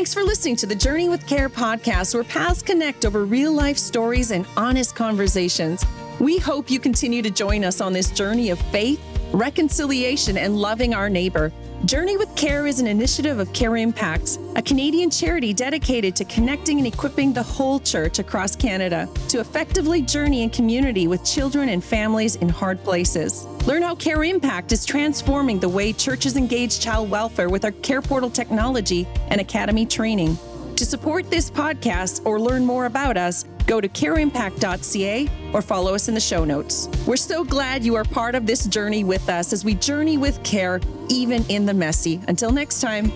Thanks 0.04 0.12
for 0.12 0.22
listening 0.22 0.56
to 0.56 0.66
the 0.66 0.74
Journey 0.74 1.08
with 1.08 1.26
Care 1.26 1.48
podcast, 1.48 2.12
where 2.12 2.24
paths 2.24 2.60
connect 2.60 3.06
over 3.06 3.24
real 3.24 3.52
life 3.52 3.78
stories 3.78 4.32
and 4.32 4.44
honest 4.54 4.94
conversations. 4.94 5.82
We 6.20 6.36
hope 6.36 6.70
you 6.70 6.78
continue 6.78 7.22
to 7.22 7.30
join 7.30 7.64
us 7.64 7.80
on 7.80 7.94
this 7.94 8.10
journey 8.10 8.50
of 8.50 8.58
faith, 8.70 9.00
reconciliation, 9.32 10.36
and 10.36 10.58
loving 10.58 10.92
our 10.92 11.08
neighbor. 11.08 11.50
Journey 11.84 12.16
with 12.16 12.34
Care 12.34 12.66
is 12.66 12.80
an 12.80 12.86
initiative 12.86 13.38
of 13.38 13.52
Care 13.52 13.76
Impacts, 13.76 14.38
a 14.56 14.62
Canadian 14.62 15.10
charity 15.10 15.52
dedicated 15.52 16.16
to 16.16 16.24
connecting 16.24 16.78
and 16.78 16.86
equipping 16.86 17.34
the 17.34 17.42
whole 17.42 17.78
church 17.78 18.18
across 18.18 18.56
Canada 18.56 19.06
to 19.28 19.40
effectively 19.40 20.00
journey 20.00 20.44
in 20.44 20.48
community 20.48 21.08
with 21.08 21.22
children 21.26 21.68
and 21.68 21.84
families 21.84 22.36
in 22.36 22.48
hard 22.48 22.82
places. 22.84 23.44
Learn 23.66 23.82
how 23.82 23.94
Care 23.96 24.24
Impact 24.24 24.72
is 24.72 24.86
transforming 24.86 25.58
the 25.58 25.68
way 25.68 25.92
churches 25.92 26.38
engage 26.38 26.80
child 26.80 27.10
welfare 27.10 27.50
with 27.50 27.66
our 27.66 27.72
Care 27.72 28.00
Portal 28.00 28.30
technology 28.30 29.06
and 29.28 29.38
Academy 29.38 29.84
training. 29.84 30.38
To 30.76 30.86
support 30.86 31.28
this 31.28 31.50
podcast 31.50 32.24
or 32.24 32.40
learn 32.40 32.64
more 32.64 32.86
about 32.86 33.18
us, 33.18 33.44
go 33.66 33.80
to 33.80 33.88
careimpact.ca 33.88 35.30
or 35.52 35.62
follow 35.62 35.94
us 35.94 36.08
in 36.08 36.14
the 36.14 36.20
show 36.20 36.44
notes. 36.44 36.88
We're 37.06 37.16
so 37.16 37.44
glad 37.44 37.84
you 37.84 37.94
are 37.96 38.04
part 38.04 38.34
of 38.34 38.46
this 38.46 38.66
journey 38.66 39.04
with 39.04 39.28
us 39.28 39.52
as 39.52 39.64
we 39.64 39.74
journey 39.74 40.18
with 40.18 40.42
care, 40.42 40.80
even 41.08 41.44
in 41.48 41.66
the 41.66 41.74
messy. 41.74 42.20
Until 42.28 42.50
next 42.50 42.80
time. 42.80 43.10